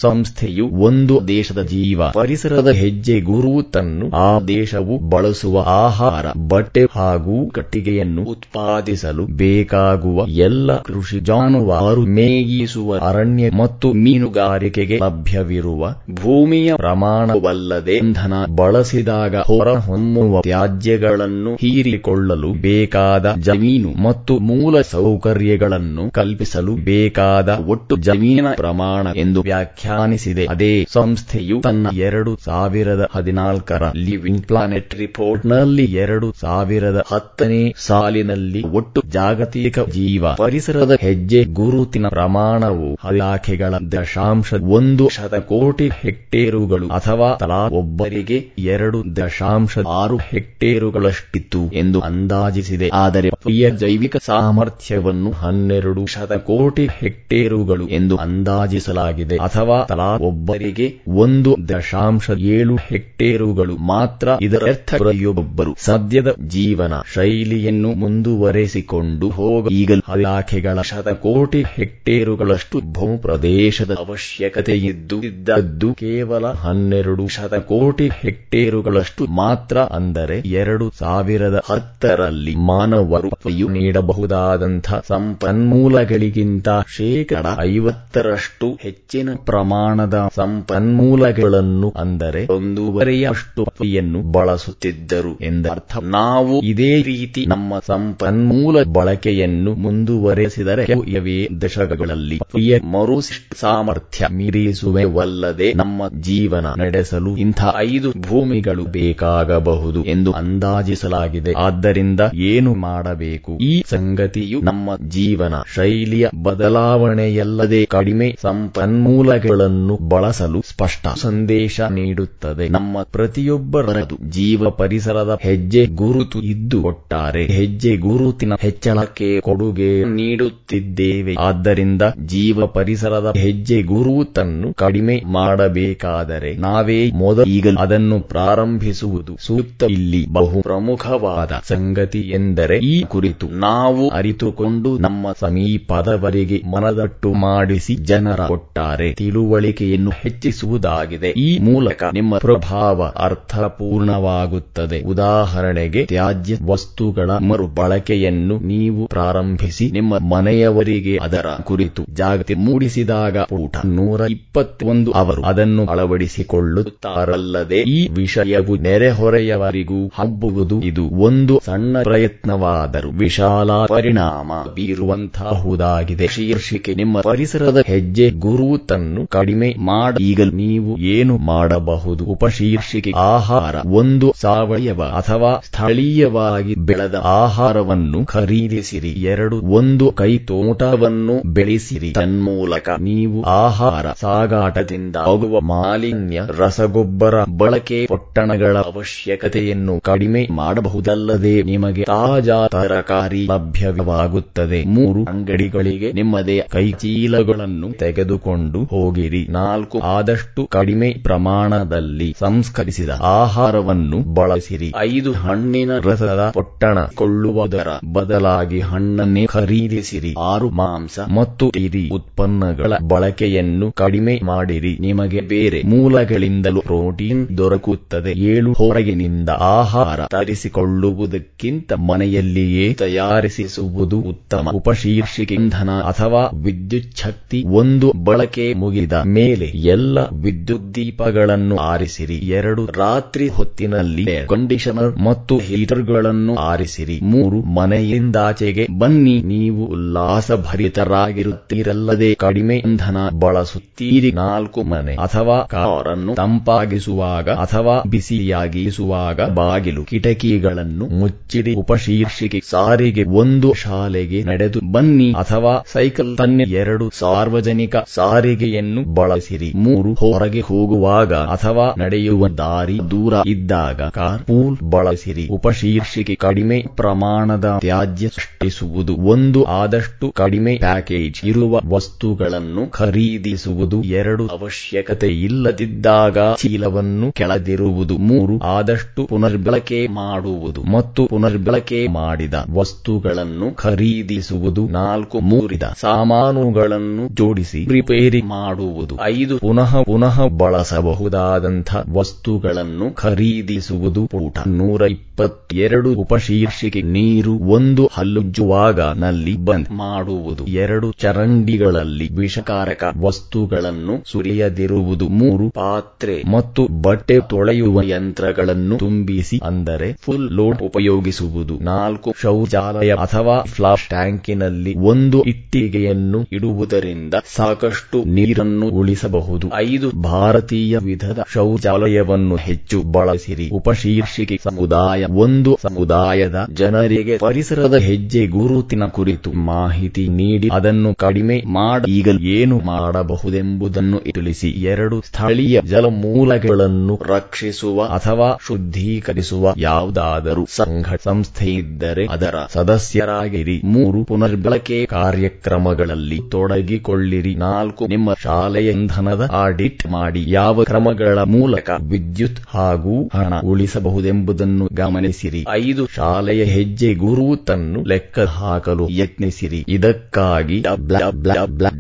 [0.00, 9.26] ಸಂಸ್ಥೆಯು ಒಂದು ದೇಶದ ಜೀವ ಪರಿಸರದ ಹೆಜ್ಜೆ ಗುರುತನ್ನು ಆ ದೇಶವು ಬಳಸುವ ಆಹಾರ, ಬಟ್ಟೆ ಹಾಗೂ ಕಟ್ಟಿಗೆಯನ್ನು ಉತ್ಪಾದಿಸಲು
[9.36, 21.54] ಬೇಕಾಗುವ ಎಲ್ಲ ಕೃಷಿ ಜಾನುವಾರು ಮೇಯಿಸುವ ಅರಣ್ಯ ಮತ್ತು ಮೀನುಗಾರಿಕೆಗೆ ಲಭ್ಯವಿರುವ ಭೂಮಿಯ ಪ್ರಮಾಣವಲ್ಲದೆ ಇಂಧನ ಬಳಸಿದಾಗ ಹೊರಹೊಮ್ಮುವ ತ್ಯಾಜ್ಯಗಳನ್ನು
[21.54, 30.46] ಹೀರಿಕೊಳ್ಳಲು ಬೇಕಾದ ಜಮೀನು ಮತ್ತು ಮೂಲ ಸೌಕರ್ಯಗಳನ್ನು ಕಲ್ಪಿಸಲು ಬೇಕಾದ ಒಟ್ಟು ಜಮೀನ ಪ್ರಮಾಣ ಎಂದು ವ್ಯಾಖ್ಯಾನಿಸಿದೆ.
[30.46, 39.78] ಅದೇ ಸಂಸ್ಥೆಯು ತನ್ನ ಎರಡು ಸಾವಿರದ ಹದಿನಾಲ್ಕರ ಲಿವಿಂಗ್ ಪ್ಲಾನೆಟ್ ರಿಪೋರ್ಟ್ನಲ್ಲಿ ಎರಡು ಸಾವಿರದ ಹತ್ತನೇ ಸಾಲಿನಲ್ಲಿ ಒಟ್ಟು ಜಾಗತಿಕ
[39.96, 48.38] ಜೀವ ಪರಿಸರದ ಹೆಜ್ಜೆ ಗುರುತಿನ ಪ್ರಮಾಣವು ಇಲಾಖೆಗಳ ದಶಾಂಶ ಒಂದು ಶತಕೋಟಿ ಹೆಕ್ಟೇರುಗಳು ಅಥವಾ ತಲಾ ಒಬ್ಬರಿಗೆ
[48.74, 52.88] ಎರಡು ದಶಾಂಶ ಆರು ಹೆಕ್ಟೇರುಗಳಷ್ಟಿತ್ತು ಎಂದು ಅಂದಾಜಿಸಿದೆ.
[53.02, 59.36] ಆದರೆ ಪ್ರಿಯ ಜೈವಿಕ ಸಾಮರ್ಥ್ಯವನ್ನು ಹನ್ನೆರಡು ಶತಕೋಟಿ ಹೆಕ್ಟೇರುಗಳು ಎಂದು ಅಂದಾಜಿಸಲಾಗಿದೆ.
[59.48, 60.81] ಅಥವಾ ತಲಾ ಒಬ್ಬರಿಗೆ
[61.16, 71.62] ಒಂದು ದಶಾಂಶ ಏಳು ಹೆಕ್ಟೇರುಗಳು ಮಾತ್ರ ಇದರರ್ಥ ಪ್ರತಿಯೊಬ್ಬರು ಸದ್ಯದ ಜೀವನ ಶೈಲಿಯನ್ನು ಮುಂದುವರೆಸಿಕೊಂಡು ಹೋಗ ಈಗಲೂ ಇಲಾಖೆಗಳ ಶತಕೋಟಿ
[71.74, 83.30] ಹೆಕ್ಟೇರುಗಳಷ್ಟು ಭೂಪ್ರದೇಶದ ಅವಶ್ಯಕತೆಯಿದ್ದು ಇದ್ದದ್ದು ಕೇವಲ ಹನ್ನೆರಡು ಶತಕೋಟಿ ಹೆಕ್ಟೇರುಗಳಷ್ಟು ಮಾತ್ರ ಅಂದರೆ ಎರಡು ಸಾವಿರದ ಹತ್ತರಲ್ಲಿ ಮಾನವರು
[83.76, 97.02] ನೀಡಬಹುದಾದಂಥ ಸಂಪನ್ಮೂಲಗಳಿಗಿಂತ ಶೇಕಡ ಐವತ್ತರಷ್ಟು ಹೆಚ್ಚಿನ ಪ್ರಮಾಣದ ಸಂಪ ಸಂಪನ್ಮೂಲಗಳನ್ನು ಅಂದರೆ ಒಂದೂವರೆಯಷ್ಟು ಯನ್ನು ಬಳಸುತ್ತಿದ್ದರು ಎಂದರ್ಥ ನಾವು ಇದೇ
[97.02, 102.40] ರೀತಿ ನಮ್ಮ ಸಂಪನ್ಮೂಲ ಬಳಕೆಯನ್ನು ಮುಂದುವರೆಸಿದರೆ ಇವೇ ದಶಕಗಳಲ್ಲಿ
[102.84, 103.20] ಮರು
[103.60, 111.52] ಸಾಮರ್ಥ್ಯ ಮೀರಿಸುವೆವಲ್ಲದೆ ನಮ್ಮ ಜೀವನ ನಡೆಸಲು ಇಂಥ ಐದು ಭೂಮಿಗಳು ಬೇಕಾಗಬಹುದು ಎಂದು ಅಂದಾಜಿಸಲಾಗಿದೆ.
[111.52, 113.58] ಆದ್ದರಿಂದ ಏನು ಮಾಡಬೇಕು?
[113.58, 122.68] ಈ ಸಂಗತಿಯು ನಮ್ಮ ಜೀವನ ಶೈಲಿಯ ಬದಲಾವಣೆಯಲ್ಲದೆ ಕಡಿಮೆ ಸಂಪನ್ಮೂಲಗಳನ್ನು ಬಳಸಲು ಸ್ಪಷ್ಟ ಸಂದೇಶ ನೀಡುತ್ತದೆ.
[122.68, 131.34] ನಮ್ಮ ಪ್ರತಿಯೊಬ್ಬರದು ಜೀವ ಪರಿಸರದ ಹೆಜ್ಜೆ ಗುರುತು ಇದ್ದು ಒಟ್ಟಾರೆ ಹೆಜ್ಜೆ ಗುರುತಿನ ಹೆಚ್ಚಳಕ್ಕೆ ಕೊಡುಗೆ ನೀಡುತ್ತಿದ್ದೇವೆ.
[131.38, 139.82] ಆದ್ದರಿಂದ ಜೀವ ಪರಿಸರದ ಹೆಜ್ಜೆ ಗುರುತನ್ನು ಕಡಿಮೆ ಮಾಡಬೇಕಾದರೆ ನಾವೇ ಮೊದಲು ಈಗ ಅದನ್ನು ಪ್ರಾರಂಭಿಸುವುದು ಸೂಕ್ತ.
[139.90, 149.08] ಇಲ್ಲಿ ಬಹು ಪ್ರಮುಖವಾದ ಸಂಗತಿ ಎಂದರೆ ಈ ಕುರಿತು ನಾವು ಅರಿತುಕೊಂಡು ನಮ್ಮ ಸಮೀಪದವರಿಗೆ ಮನದಟ್ಟು ಮಾಡಿಸಿ ಜನರ ಒಟ್ಟಾರೆ
[149.14, 151.30] ತಿಳುವಳಿಕೆಯನ್ನು ಹೆಚ್ಚಿಸುವುದಾಗಿದೆ.
[151.40, 154.98] ಈ ಮೂಲಕ ನಿಮ್ಮ ಪ್ರಭಾವ ಅರ್ಥಪೂರ್ಣವಾಗುತ್ತದೆ.
[155.04, 164.20] ಉದಾಹರಣೆಗೆ, ತ್ಯಾಜ್ಯ ವಸ್ತುಗಳ ಮರು ಬಳಕೆಯನ್ನು ನೀವು ಪ್ರಾರಂಭಿಸಿ, ನಿಮ್ಮ ಮನೆಯವರಿಗೆ ಅದರ ಕುರಿತು ಜಾಗೃತಿ ಮೂಡಿಸಿದಾಗ ಊಟ ನೂರ
[164.30, 176.26] ಇಪ್ಪತ್ತೊಂದು ಅವರು ಅದನ್ನು ಅಳವಡಿಸಿಕೊಳ್ಳುತ್ತಾರಲ್ಲದೆ, ಈ ವಿಷಯವು ನೆರೆಹೊರೆಯವರಿಗೂ ಹಬ್ಬುವುದು, ಇದು ಒಂದು ಸಣ್ಣ ಪ್ರಯತ್ನವಾದರೂ ವಿಶಾಲ ಪರಿಣಾಮ ಬೀರುವಂತಹುದಾಗಿದೆ
[176.26, 182.22] ಶೀರ್ಷಿಕೆ, ನಿಮ್ಮ ಪರಿಸರದ ಹೆಜ್ಜೆ ಗುರುತನ್ನು ಕಡಿಮೆ ಮಾಡ ಈಗ ನೀವು ಏನು ಮಾಡಬಹುದು?
[182.24, 189.12] ಉಪಶೀರ್ಷಿಕೆ ಆಹಾರ, ಒಂದು ಸಾವಯವ ಅಥವಾ ಸ್ಥಳೀಯವಾಗಿ ಬೆಳೆದ ಆಹಾರವನ್ನು ಖರೀದಿಸಿರಿ.
[189.32, 192.10] ಎರಡು, ಒಂದು ಕೈ ತೋಟವನ್ನು ಬೆಳೆಸಿರಿ.
[192.12, 203.44] ತನ್ಮೂಲಕ ನೀವು ಆಹಾರ ಸಾಗಾಟದಿಂದ ಆಗುವ ಮಾಲಿನ್ಯ, ರಸಗೊಬ್ಬರ ಬಳಕೆ, ಪೊಟ್ಟಣಗಳ ಅವಶ್ಯಕತೆಯನ್ನು ಕಡಿಮೆ ಮಾಡಬಹುದಲ್ಲದೆ ನಿಮಗೆ ತಾಜಾ ತರಕಾರಿ
[203.46, 204.80] ಲಭ್ಯವಾಗುತ್ತದೆ.
[204.88, 209.42] ಮೂರು ಅಂಗಡಿಗಳಿಗೆ ನಿಮ್ಮದೇ ಕೈಚೀಲಗಳನ್ನು ತೆಗೆದುಕೊಂಡು ಹೋಗಿರಿ.
[209.50, 214.88] ನಾಲ್ಕು ಆದಷ್ಟು ಕಡಿಮೆ ಪ್ರಮಾಣದಲ್ಲಿ ಸಂಸ್ಕರಿಸಿದ ಆಹಾರವನ್ನು ಬಳಸಿರಿ.
[214.98, 220.32] ಐದು ಹಣ್ಣಿನ ರಸದ ಪೊಟ್ಟಣ ಕೊಳ್ಳುವುದರ ಬದಲಾಗಿ ಹಣ್ಣನ್ನೇ ಖರೀದಿಸಿರಿ.
[220.50, 224.92] ಆರು ಮಾಂಸ ಮತ್ತು ಇರಿ ಉತ್ಪನ್ನಗಳ ಬಳಕೆಯನ್ನು ಕಡಿಮೆ ಮಾಡಿರಿ.
[225.00, 228.32] ನಿಮಗೆ ಬೇರೆ ಮೂಲಗಳಿಂದಲೂ ಪ್ರೋಟೀನ್ ದೊರಕುತ್ತದೆ.
[228.52, 234.68] ಏಳು ಹೊರಗಿನಿಂದ ಆಹಾರ ತರಿಸಿಕೊಳ್ಳುವುದಕ್ಕಿಂತ ಮನೆಯಲ್ಲಿಯೇ ತಯಾರಿಸುವುದು ಉತ್ತಮ.
[234.74, 242.34] ಉಪಶೀರ್ಷಿಕೆ ಇಂಧನ ಅಥವಾ ವಿದ್ಯುಚ್ಛಕ್ತಿ ಒಂದು ಬಳಕೆ ಮುಗಿದ ಮೇಲೆ ಎಲ್ಲ ವಿದ್ಯುತ್ ದೀಪಗಳನ್ನು ಆರಿಸಿರಿ.
[242.34, 247.20] ಎರಡು ರಾತ್ರಿ ಹೊತ್ತಿನಲ್ಲಿ ಕಂಡೀಷನರ್ ಮತ್ತು ಹೀಟರ್ಗಳನ್ನು ಆರಿಸಿರಿ.
[247.22, 249.42] ಮೂರು ಮನೆಯಿಂದಾಚೆಗೆ ಬನ್ನಿ.
[249.42, 254.32] ನೀವು ಉಲ್ಲಾಸಭರಿತರಾಗಿರುತ್ತೀರಲ್ಲದೆ ಕಡಿಮೆ ಇಂಧನ ಬಳಸುತ್ತೀರಿ.
[254.32, 261.74] ನಾಲ್ಕು ಮನೆ ಅಥವಾ ಕಾರನ್ನು ತಂಪಾಗಿಸುವಾಗ ಅಥವಾ ಬಿಸಿಯಾಗಿಸುವಾಗ ಬಾಗಿಲು, ಕಿಟಕಿಗಳನ್ನು ಮುಚ್ಚಿಡಿ.
[261.74, 269.72] ಉಪಶೀರ್ಷಿಕೆ ಸಾರಿಗೆ ಒಂದು ಶಾಲೆಗೆ ನಡೆದು ಬನ್ನಿ ಅಥವಾ ಸೈಕಲ್ ತನ್ನ ಎರಡು ಸಾರ್ವಜನಿಕ ಸಾರಿಗೆಯನ್ನು ಬಳಸಿರಿ.
[270.02, 275.48] ಮೂರು ಹೊರಗೆ ಹೋಗುವಾಗ ಅಥವಾ ನಡೆಯುವ ದಾರಿ ದೂರ ಇದ್ದಾಗ ಕಾರ್ ಪೂಲ್ ಬಳಸಿರಿ.
[275.50, 284.02] ಉಪಶೀರ್ಷಿಕೆ ಕಡಿಮೆ ಪ್ರಮಾಣದ ತ್ಯಾಜ್ಯ ಸೃಷ್ಟಿಸುವುದು ಒಂದು ಆದಷ್ಟು ಕಡಿಮೆ ಪ್ಯಾಕೇಜ್ ಇರುವ ವಸ್ತುಗಳನ್ನು ಖರೀದಿಸುವುದು.
[284.02, 288.18] ಎರಡು ಅವಶ್ಯಕತೆ ಇಲ್ಲದಿದ್ದಾಗ ಚೀಲವನ್ನು ಕೆಳದಿರುವುದು.
[288.18, 294.88] ಮೂರು ಆದಷ್ಟು ಪುನರ್ಬಳಕೆ ಮಾಡುವುದು ಮತ್ತು ಪುನರ್ಬಳಕೆ ಮಾಡಿದ ವಸ್ತುಗಳನ್ನು ಖರೀದಿಸುವುದು.
[294.88, 299.18] ನಾಲ್ಕು ಮೂರಿದ ಸಾಮಾನುಗಳನ್ನು ಜೋಡಿಸಿ ರಿಪೇರಿ ಮಾಡುವುದು.
[299.22, 304.58] ಐದು, ಪುನಃ ಪುನಃ ಬಳಸಬಹುದಾದಂಥ ವಸ್ತುಗಳನ್ನು ಖರೀದಿಸುವುದು ಪೂಟ.
[304.66, 310.66] ನೂರ ಇಪ್ಪತ್ತೆರಡು ಉಪಶೀರ್ಷಿಕೆ ನೀರು ಒಂದು ಹಲ್ಲುಜ್ಜುವಾಗ ನಲ್ಲಿ ಬಂದ್ ಮಾಡುವುದು.
[310.66, 315.28] ಎರಡು ಚರಂಡಿಗಳಲ್ಲಿ ವಿಷಕಾರಕ ವಸ್ತುಗಳನ್ನು ಸುರಿಯದಿರುವುದು.
[315.28, 321.78] ಮೂರು ಪಾತ್ರೆ ಮತ್ತು ಬಟ್ಟೆ ತೊಳೆಯುವ ಯಂತ್ರಗಳನ್ನು ತುಂಬಿಸಿ ಅಂದರೆ ಫುಲ್ ಲೋಡ್ ಉಪಯೋಗಿಸುವುದು.
[321.78, 329.81] ನಾಲ್ಕು ಶೌಚಾಲಯ ಅಥವಾ ಫ್ಲಾಶ್ ಟ್ಯಾಂಕಿನಲ್ಲಿ ಒಂದು ಇಟ್ಟಿಗೆಯನ್ನು ಇಡುವುದರಿಂದ ಸಾಕಷ್ಟು ನೀರನ್ನು ಉಳಿಸಬಹುದು.
[329.82, 333.68] ಐದು ಭಾರತೀಯ ವಿಧದ ಶೌಚಾಲಯವನ್ನು ಹೆಚ್ಚು ಬಳಸಿರಿ.
[333.72, 335.26] ಉಪಶೀರ್ಷಿಕೆ ಸಮುದಾಯ.
[335.30, 344.18] ಒಂದು ಸಮುದಾಯದ ಜನರಿಗೆ ಪರಿಸರದ ಹೆಜ್ಜೆ ಗುರುತಿನ ಕುರಿತು ಮಾಹಿತಿ ನೀಡಿ ಅದನ್ನು ಕಡಿಮೆ ಮಾಡಿ ಈಗ ಏನು ಮಾಡಬಹುದೆಂಬುದನ್ನು
[344.32, 344.68] ತಿಳಿಸಿ.
[344.68, 353.80] ಎರಡು ಸ್ಥಳೀಯ ಜಲಮೂಲಗಳನ್ನು ರಕ್ಷಿಸುವ ಅಥವಾ ಶುದ್ಧೀಕರಿಸುವ ಯಾವುದಾದರೂ ಸಂಘ ಸಂಸ್ಥೆಯಿದ್ದರೆ ಅದರ ಸದಸ್ಯರಾಗಿರಿ.
[353.84, 357.54] ಮೂರು ಪುನರ್ಬಳಕೆ ಕಾರ್ಯಕ್ರಮಗಳಲ್ಲಿ ತೊಡಗಿಕೊಳ್ಳಿರಿ.
[357.54, 365.60] ನಾಲ್ಕು ನಿಮ್ಮ ಶಾಲೆಯ ಇಂಧನದ ಆಡಿಟ್ ಮಾಡಿ ಯಾವ ಕ್ರಮಗಳ ಮೂಲಕ ವಿದ್ಯುತ್ ಹಾಗೂ ಹಣ ಉಳಿಸಬಹುದೆಂಬುದನ್ನು ಗಮನಿಸಿರಿ.
[365.70, 369.80] ಐದು ಶಾಲೆಯ ಹೆಜ್ಜೆ ಗುರುತನ್ನು ಲೆಕ್ಕ ಹಾಕಲು ಯತ್ನಿಸಿರಿ.
[369.88, 370.78] ಇದಕ್ಕಾಗಿ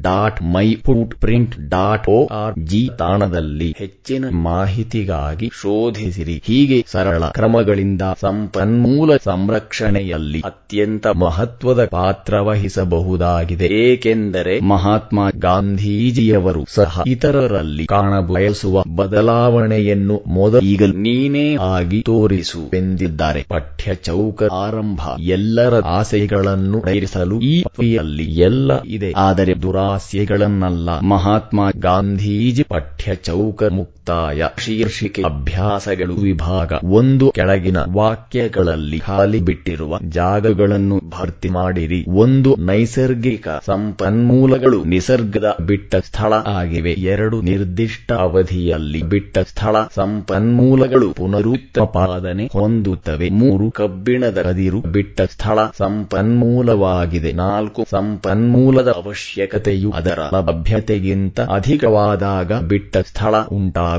[0.02, 0.66] dot my
[1.14, 6.36] footprint dot O R G ತಾಣದಲ್ಲಿ ಹೆಚ್ಚಿನ ಮಾಹಿತಿಗಾಗಿ ಶೋಧಿಸಿರಿ.
[6.46, 13.70] ಹೀಗೆ ಸರಳ ಕ್ರಮಗಳಿಂದ ಸಂಪನ್ಮೂಲ ಸಂರಕ್ಷಣೆಯಲ್ಲಿ ಅತ್ಯಂತ ಮಹತ್ವದ ಪಾತ್ರ ವಹಿಸಬಹುದಾಗಿದೆ.
[13.84, 23.46] ಏಕೆಂದರೆ ಮಹಾತ್ಮ ಗಾಂಧೀಜಿಯವರು ಸಹ ಇತರರ ಇದರಲ್ಲಿ ಕಾಣಬಯಸುವ ಬದಲಾವಣೆಯನ್ನು ಮೊದಲೀಗಲು ನೀನೇ ಆಗಿ ತೋರಿಸು ಎಂದಿದ್ದಾರೆ.
[23.48, 25.00] ಪಠ್ಯ ಚೌಕ ಆರಂಭ.
[25.20, 29.12] ಎಲ್ಲರ ಆಸೆಗಳನ್ನು ಡೈರಿಸಲು ಈ ಪಟ್ಟಿಯಲ್ಲಿ ಎಲ್ಲ ಇದೆ.
[29.16, 31.00] ಆದರೆ ದುರಾಸೆಗಳನ್ನಲ್ಲ.
[31.00, 33.62] ಮಹಾತ್ಮ ಗಾಂಧೀಜಿ ಪಠ್ಯ ಚೌಕ
[34.02, 42.04] ಮುಕ್ತಾಯ ಶೀರ್ಷಿಕೆ ಅಭ್ಯಾಸಗಳು ವಿಭಾಗ ಒಂದು ಕೆಳಗಿನ ವಾಕ್ಯಗಳಲ್ಲಿ ಖಾಲಿ ಬಿಟ್ಟಿರುವ ಜಾಗಗಳನ್ನು ಭರ್ತಿ ಮಾಡಿರಿ.
[42.08, 46.92] ಒಂದು ನೈಸರ್ಗಿಕ ಸಂಪನ್ಮೂಲಗಳು ನಿಸರ್ಗದ ಬಿಟ್ಟ ಸ್ಥಳ ಆಗಿವೆ.
[46.92, 53.30] ಎರಡು ನಿರ್ದಿಷ್ಟ ಅವಧಿಯಲ್ಲಿ ಬಿಟ್ಟ ಸ್ಥಳ ಸಂಪನ್ಮೂಲಗಳು ಪುನರುತ್ಪಾದನೆ ಹೊಂದುತ್ತವೆ.
[53.30, 57.32] ಮೂರು ಕಬ್ಬಿಣದ ಕದಿರು ಬಿಟ್ಟ ಸ್ಥಳ ಸಂಪನ್ಮೂಲವಾಗಿದೆ.
[57.32, 63.91] ನಾಲ್ಕು ಸಂಪನ್ಮೂಲದ ಅವಶ್ಯಕತೆಯು ಅದರ ಲಭ್ಯತೆಗಿಂತ ಅಧಿಕವಾದಾಗ ಬಿಟ್ಟ ಸ್ಥಳ ಉಂಟಾಗುತ್ತದೆ.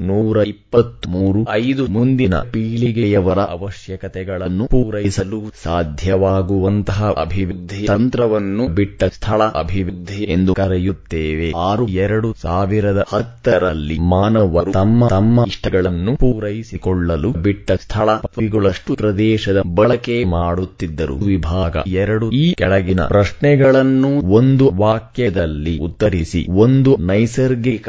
[0.00, 11.52] ನೂರ ಇಪ್ಪತ್ಮೂರು ಐದು ಮುಂದಿನ ಪೀಳಿಗೆಯವರ ಅವಶ್ಯಕತೆಗಳನ್ನು ಪೂರೈಸಲು ಸಾಧ್ಯವಾಗುವಂತಹ ಅಭಿವೃದ್ಧಿ ತಂತ್ರವನ್ನು ಬಿಟ್ಟ ಸ್ಥಳ ಅಭಿವೃದ್ಧಿ ಎಂದು ಕರೆಯುತ್ತೇವೆ.
[11.56, 21.16] ಆರು ಎರಡು ಸಾವಿರದ ಹತ್ತರಲ್ಲಿ ಮಾನವರು ತಮ್ಮ ತಮ್ಮ ಇಷ್ಟಗಳನ್ನು ಪೂರೈಸಿಕೊಳ್ಳಲು ಬಿಟ್ಟ ಸ್ಥಳ ಪಿಗಳಷ್ಟು ಪ್ರದೇಶದ ಬಳಕೆ ಮಾಡುತ್ತಿದ್ದರು.
[21.16, 27.88] ವಿಭಾಗ ಎರಡು ಈ ಕೆಳಗಿನ ಪ್ರಶ್ನೆಗಳನ್ನು ಒಂದು ವಾಕ್ಯದಲ್ಲಿ ಉತ್ತರಿಸಿ, ಒಂದು ನೈಸರ್ಗಿಕ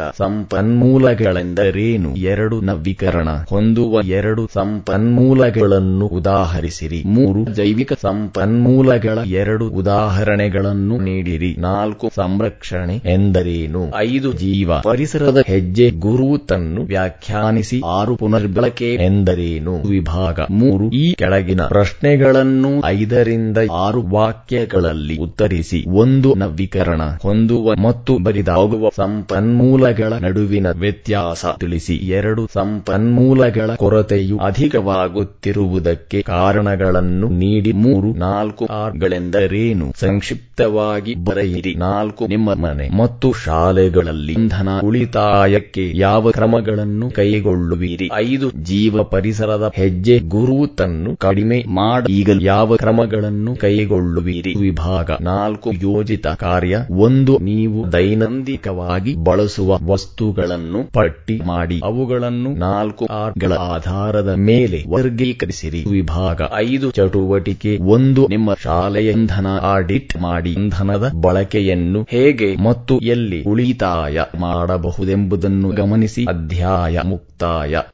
[1.04, 7.04] ಸಂಪನ್ಮೂಲಗಳೆಂದರೇನು ಎರಡು ನವೀಕರಣ ಹೊಂದುವ ಎರಡು ಸಂಪನ್ಮೂಲಗಳನ್ನು ಉದಾಹರಿಸಿರಿ.
[7.06, 11.56] ಮೂರು ಜೈವಿಕ ಸಂಪನ್ಮೂಲಗಳ ಎರಡು ಉದಾಹರಣೆಗಳನ್ನು ನೀಡಿರಿ.
[11.60, 13.92] ನಾಲ್ಕು ಸಂರಕ್ಷಣೆ ಎಂದರೇನು?
[13.96, 17.82] ಐದು ಜೀವ ಪರಿಸರದ ಹೆಜ್ಜೆ ಗುರುತನ್ನು ವ್ಯಾಖ್ಯಾನಿಸಿ.
[17.86, 19.76] ಆರು ಪುನರ್ಬಳಕೆ ಎಂದರೇನು?
[19.90, 25.84] ವಿಭಾಗ ಮೂರು ಈ ಕೆಳಗಿನ ಪ್ರಶ್ನೆಗಳನ್ನು ಐದರಿಂದ ಆರು ವಾಕ್ಯಗಳಲ್ಲಿ ಉತ್ತರಿಸಿ.
[25.88, 37.72] ಒಂದು ನವೀಕರಣ ಹೊಂದುವ ಮತ್ತು ಬರಿದಾಗುವ ಸಂಪನ್ಮೂಲಗಳ ನಡುವಿನ ವ್ಯತ್ಯಾಸ ತಿಳಿಸಿ ಎರಡು ಸಂಪನ್ಮೂಲಗಳ ಕೊರತೆಯು ಅಧಿಕವಾಗುತ್ತಿರುವುದಕ್ಕೆ ಕಾರಣಗಳನ್ನು ನೀಡಿ
[37.74, 39.94] ಮೂರು ನಾಲ್ಕು ಆರ್ಗಳೆಂದರೇನು?
[40.00, 41.74] ಸಂಕ್ಷಿಪ್ತವಾಗಿ ಬರೆಯಿರಿ.
[41.76, 48.10] ನಾಲ್ಕು ನಿಮ್ಮ ಮನೆ ಮತ್ತು ಶಾಲೆಗಳಲ್ಲಿ ಇಂಧನ ಉಳಿತಾಯಕ್ಕೆ ಯಾವ ಕ್ರಮಗಳನ್ನು ಕೈಗೊಳ್ಳುವಿರಿ?
[48.14, 54.56] ಐದು ಜೀವ ಪರಿಸರದ ಹೆಜ್ಜೆ ಗುರುತನ್ನು ಕಡಿಮೆ ಮಾಡಿ ಈಗ ಯಾವ ಕ್ರಮಗಳನ್ನು ಕೈಗೊಳ್ಳುವಿರಿ?
[54.60, 56.76] ವಿಭಾಗ ನಾಲ್ಕು ಯೋಜಿತ ಕಾರ್ಯ.
[57.00, 65.84] ಒಂದು ನೀವು ದೈನಂದಿಕವಾಗಿ ಬಳಸುವ ವಸ್ತುಗಳನ್ನು ಪಟ್ಟಿ ಮಾಡಿ ಅವುಗಳನ್ನು ನಾಲ್ಕು ಆರ್ಗಳ ಆಧಾರದ ಮೇಲೆ ವರ್ಗೀಕರಿಸಿರಿ.
[65.92, 74.20] ವಿಭಾಗ ಐದು, ಚಟುವಟಿಕೆ ಒಂದು, ನಿಮ್ಮ ಶಾಲೆಯ ಇಂಧನ ಆಡಿಟ್ ಮಾಡಿ ಇಂಧನದ ಬಳಕೆಯನ್ನು ಹೇಗೆ ಮತ್ತು ಎಲ್ಲಿ ಉಳಿತಾಯ
[74.40, 76.24] ಮಾಡಬಹುದೆಂಬುದನ್ನು ಗಮನಿಸಿ.
[76.24, 77.76] ಅಧ್ಯಾಯ ಮುಕ್ತಾಯ.